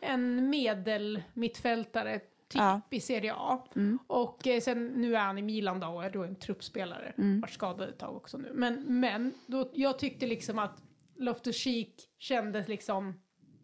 [0.00, 2.80] en medelmittfältare typ Ja.
[2.90, 3.64] i Serie A.
[3.76, 3.98] Mm.
[4.06, 7.12] Och eh, sen nu är han i Milan då och är då en truppspelare.
[7.18, 7.40] Mm.
[7.40, 8.50] Vart skadad ett tag också nu.
[8.54, 10.82] Men, men då, jag tyckte liksom att
[11.16, 13.20] Loftus-Cheek kändes liksom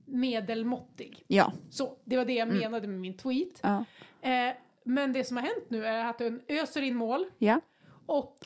[0.07, 1.25] medelmåttig.
[1.27, 1.53] Ja.
[1.71, 3.61] Så, det var det jag menade med min tweet.
[3.63, 3.85] Ja.
[4.23, 4.55] Eh,
[4.85, 7.61] men det som har hänt nu är att den öser in mål Ja.
[8.07, 8.39] och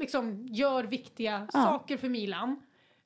[0.00, 1.62] liksom gör viktiga Ja.
[1.62, 2.62] saker för Milan.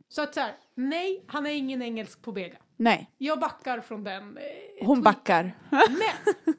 [0.08, 2.56] Så att så här, nej, han är ingen engelsk på Bega.
[2.76, 3.10] Nej.
[3.18, 4.36] Jag backar från den.
[4.36, 5.52] eh, Hon backar.
[5.70, 6.54] Men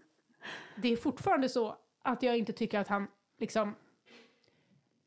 [0.75, 3.07] det är fortfarande så att jag inte tycker att han
[3.39, 3.75] liksom...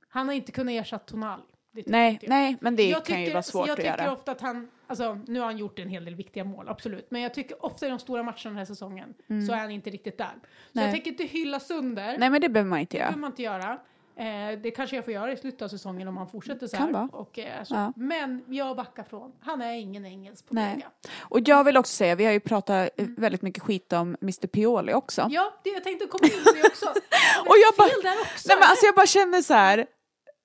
[0.09, 1.43] Han har inte kunnat ersätta Tonali.
[1.72, 2.28] Det tycker Nej, jag.
[2.30, 4.12] nej, men det jag kan ju tycker- vara svårt jag att tycker göra.
[4.12, 7.10] ofta att han, alltså nu har han gjort en hel del viktiga mål, absolut.
[7.10, 9.14] Men jag tycker ofta i de stora matcherna den här säsongen
[9.48, 10.24] så är han inte riktigt där.
[10.26, 10.40] Så Mm.
[10.72, 10.84] Nej.
[10.84, 12.18] jag tänker inte hylla sönder.
[12.18, 13.06] Nej, men det behöver man inte Det göra.
[13.08, 13.78] behöver man inte göra.
[14.16, 17.08] Eh, det kanske jag får göra i slutet av säsongen om han fortsätter så här.
[17.14, 17.74] Och, eh, så.
[17.74, 17.92] Ja.
[17.96, 19.32] Men jag backar från.
[19.40, 20.74] Han är ingen engelsk på Nej.
[20.74, 20.86] Vega.
[21.18, 24.46] Och jag vill också säga, vi har ju pratat eh, väldigt mycket skit om Mr
[24.46, 25.20] Pioli också.
[25.20, 25.32] Mm.
[25.32, 26.86] Ja, det, jag tänkte komma in på det också.
[27.48, 28.02] Och jag bara-.
[28.04, 28.16] Nej,
[28.58, 29.86] men alltså jag bara känner så här,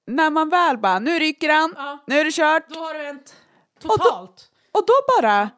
[0.07, 2.03] när man väl bara, nu ryker han, Ja.
[2.07, 2.69] nu är det kört.
[2.69, 3.35] Då har det hänt
[3.81, 4.51] då- totalt.
[4.71, 5.49] Och då bara,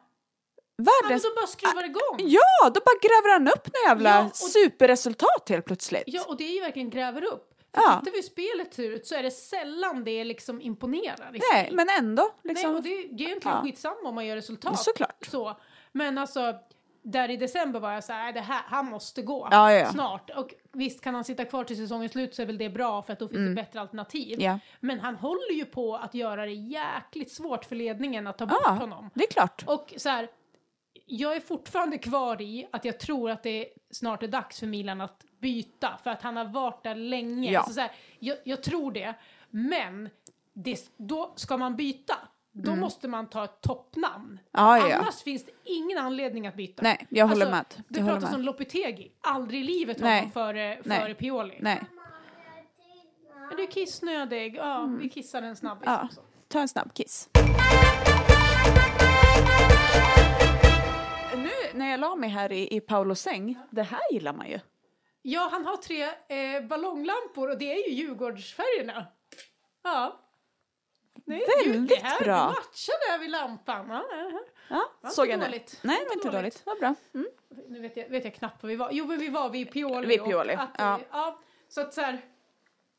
[0.76, 1.22] Ja, men världens...
[1.22, 2.16] då bara skruvar igång.
[2.18, 6.02] Ja, då bara gräver han upp några jävla Ja, och- superresultat helt plötsligt.
[6.06, 7.44] Ja, och det är ju verkligen gräver upp.
[7.74, 8.00] För Ja.
[8.04, 12.22] tittar vi spelet ut så är det sällan det liksom imponerar i Nej, men ändå.
[12.42, 12.74] Nej, Liksom.
[12.76, 13.62] och det är det är egentligen Ja.
[13.62, 14.78] skitsamma om man gör resultat.
[14.84, 15.26] Såklart.
[15.30, 15.60] Så.
[15.92, 16.54] Men alltså,
[17.10, 19.92] där i december var jag så här, "Nej, det här, han måste gå Ja, ja,
[19.92, 20.30] snart.
[20.30, 23.12] Och visst kan han sitta kvar till säsongens slut så är väl det bra för
[23.12, 24.32] att då finns det bättre alternativ.
[24.40, 24.44] Mm.
[24.52, 24.58] Ja.
[24.80, 28.58] Men han håller ju på att göra det jäkligt svårt för ledningen att ta bort
[28.64, 29.10] Ja, honom.
[29.14, 29.64] det är klart.
[29.66, 30.28] Och så här,
[31.06, 35.00] jag är fortfarande kvar i att jag tror att det snart är dags för Milan
[35.00, 37.52] att byta för att han har varit där länge.
[37.52, 37.62] Ja.
[37.62, 39.14] Så så här, jag, jag tror det.
[39.50, 40.10] Men
[40.52, 42.14] det, då ska man byta.
[42.64, 44.24] Då måste man ta ett toppnamn.
[44.26, 44.38] Mm.
[44.52, 44.96] Ja, ja, ja.
[44.96, 46.82] Annars finns det ingen anledning att byta.
[46.82, 47.84] Nej, jag håller Alltså, med.
[47.88, 48.38] Det Jag håller pratas med.
[48.40, 49.12] om Lopetegi.
[49.20, 50.18] Aldrig i livet Nej.
[50.18, 51.00] honom före, Nej.
[51.00, 51.58] före Pioli.
[51.60, 51.84] Nej,
[53.48, 54.54] Men du är kissnödig.
[54.56, 55.98] Ja, vi kissar en snabbis Mm.
[56.00, 56.06] Ja.
[56.06, 56.20] också.
[56.48, 57.28] ta en snabb kiss.
[61.36, 64.58] Nu när jag la mig här i, i Paulos säng, det här gillar man ju.
[65.22, 69.06] Ja, han har tre eh, ballonglampor och det är ju Djurgårdsfärgerna.
[69.84, 70.20] Ja.
[71.26, 72.46] Väldigt det här bra.
[72.46, 73.88] matchar där vid lampan.
[74.68, 75.44] Ja, ja, såg jag nu.
[75.44, 75.78] dåligt.
[75.82, 76.62] Nej, det var inte dåligt.
[76.66, 76.94] Vad bra.
[77.14, 77.26] Mm.
[77.68, 78.88] Nu vet jag, vet jag knappt var vi var.
[78.92, 80.06] Jo, men vi var vid Pioli.
[80.06, 81.00] Vid Pioli, Att, ja.
[81.10, 81.38] ja.
[81.68, 82.20] Så att så här,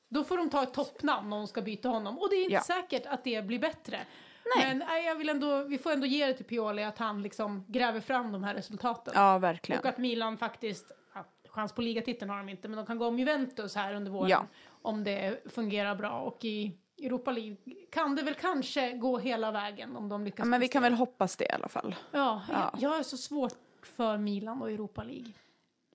[0.10, 2.20] då får de ta ett toppnamn om de ska byta honom.
[2.20, 2.62] Och det är inte Ja.
[2.62, 4.00] säkert att det blir bättre.
[4.58, 4.68] Nej.
[4.68, 7.66] Men nej, jag vill ändå, vi får ändå ge det till Pioli att han liksom
[7.68, 9.14] gräver fram de här resultaten.
[9.18, 9.80] Ja, verkligen.
[9.80, 13.08] Och att Milan faktiskt, ja, chans på ligatiteln har de inte, men de kan gå
[13.08, 14.30] om Juventus här under våren.
[14.30, 14.46] Ja.
[14.82, 16.20] Om det fungerar bra.
[16.20, 17.56] Och i Europa League
[17.92, 20.40] kan det väl kanske gå hela vägen om de lyckas.
[20.40, 21.96] Ja, men vi kan väl hoppas det i alla fall.
[22.12, 22.72] Ja, Ja.
[22.74, 25.32] Jag, jag är så svårt för Milan och Europa League.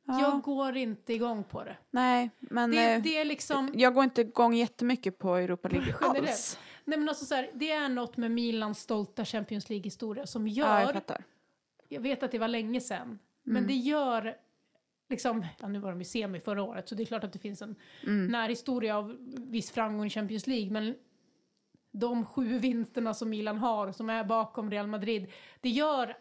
[0.04, 0.20] Ja.
[0.20, 1.76] Jag går inte igång på det.
[1.90, 3.72] Nej, men Det, eh, det är liksom...
[3.74, 6.28] jag går inte igång jättemycket på Europa League Generellt.
[6.28, 6.58] alls.
[6.84, 10.54] Nej men alltså så här, det är något med Milans stolta Champions League-historia som Ja,
[10.66, 10.78] gör...
[10.78, 11.24] jag jag, fattar.
[11.88, 13.68] vet att det var länge sedan, men Mm.
[13.68, 14.36] det gör
[15.08, 15.46] liksom...
[15.60, 17.62] Ja, nu var de i semi förra året, så det är klart att det finns
[17.62, 18.26] en Mm.
[18.26, 20.94] närhistoria av viss framgång i Champions League, men
[21.90, 26.16] de sju vinsterna som Milan har, som är bakom Real Madrid, det gör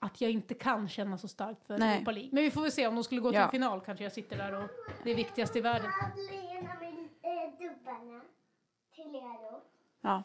[0.00, 1.96] att jag inte kan känna så starkt för Nej.
[1.96, 2.30] Europa League.
[2.32, 3.44] Men vi får väl se, om de skulle gå till Ja.
[3.44, 4.70] en final kanske jag sitter där och
[5.04, 5.90] det är viktigast i världen.
[8.92, 9.60] Då.
[10.02, 10.22] Ja.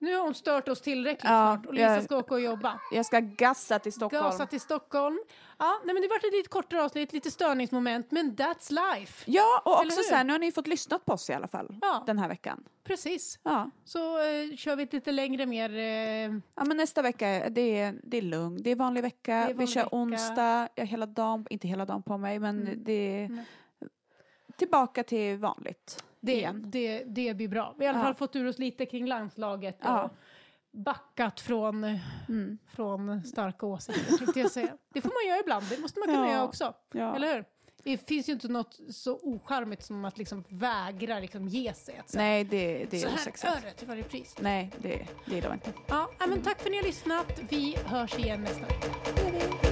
[0.00, 2.80] Nu har hon stört oss tillräckligt Ja, snart och Lisa jag- ska åka och jobba.
[2.92, 4.24] Jag ska gassa till Stockholm.
[4.24, 5.18] Gasa till Stockholm.
[5.60, 9.24] Ja, nej men det vart ett lite kortare avsnitt, lite störningsmoment, men that's life.
[9.30, 11.76] Ja, och också så här, nu har ni fått lyssna på oss i alla fall
[11.82, 12.02] Ja.
[12.06, 12.64] den här veckan.
[12.84, 13.38] Precis.
[13.42, 13.70] Ja.
[13.84, 15.70] Så eh, kör vi ett lite längre, mer...
[15.78, 18.62] Eh, ja, men nästa vecka, det är, det är lugn.
[18.62, 19.34] Det är vanlig vecka.
[19.34, 19.96] är Vi vanlig kör vecka.
[19.96, 22.84] onsdag, jag har hela dagen, inte hela dagen på mig, men Mm.
[22.84, 22.92] det
[23.24, 23.44] är Nej.
[24.56, 26.62] tillbaka till vanligt det, igen.
[26.66, 27.74] det, det blir bra.
[27.78, 28.04] Vi har i alla Ja.
[28.04, 30.10] fall fått ur oss lite kring landslaget och
[30.72, 31.84] backat från,
[32.28, 32.58] Mm.
[32.76, 34.76] från starka åsikter, tänkte jag säga.
[34.94, 36.32] Det får man göra ibland, det måste man kunna Ja.
[36.32, 36.74] göra också.
[36.92, 37.16] Ja.
[37.16, 37.44] Eller hur?
[37.82, 41.98] Det finns ju inte något så ocharmigt som att liksom vägra liksom ge sig.
[41.98, 43.52] Att säga, Nej, det, det så är här osexigt.
[43.56, 44.36] är det till varje pris.
[44.40, 45.72] Nej, det, det jag inte.
[45.86, 47.40] Ja, men tack för att ni har lyssnat.
[47.50, 48.88] Vi hörs igen nästa vecka.
[49.26, 49.67] Är.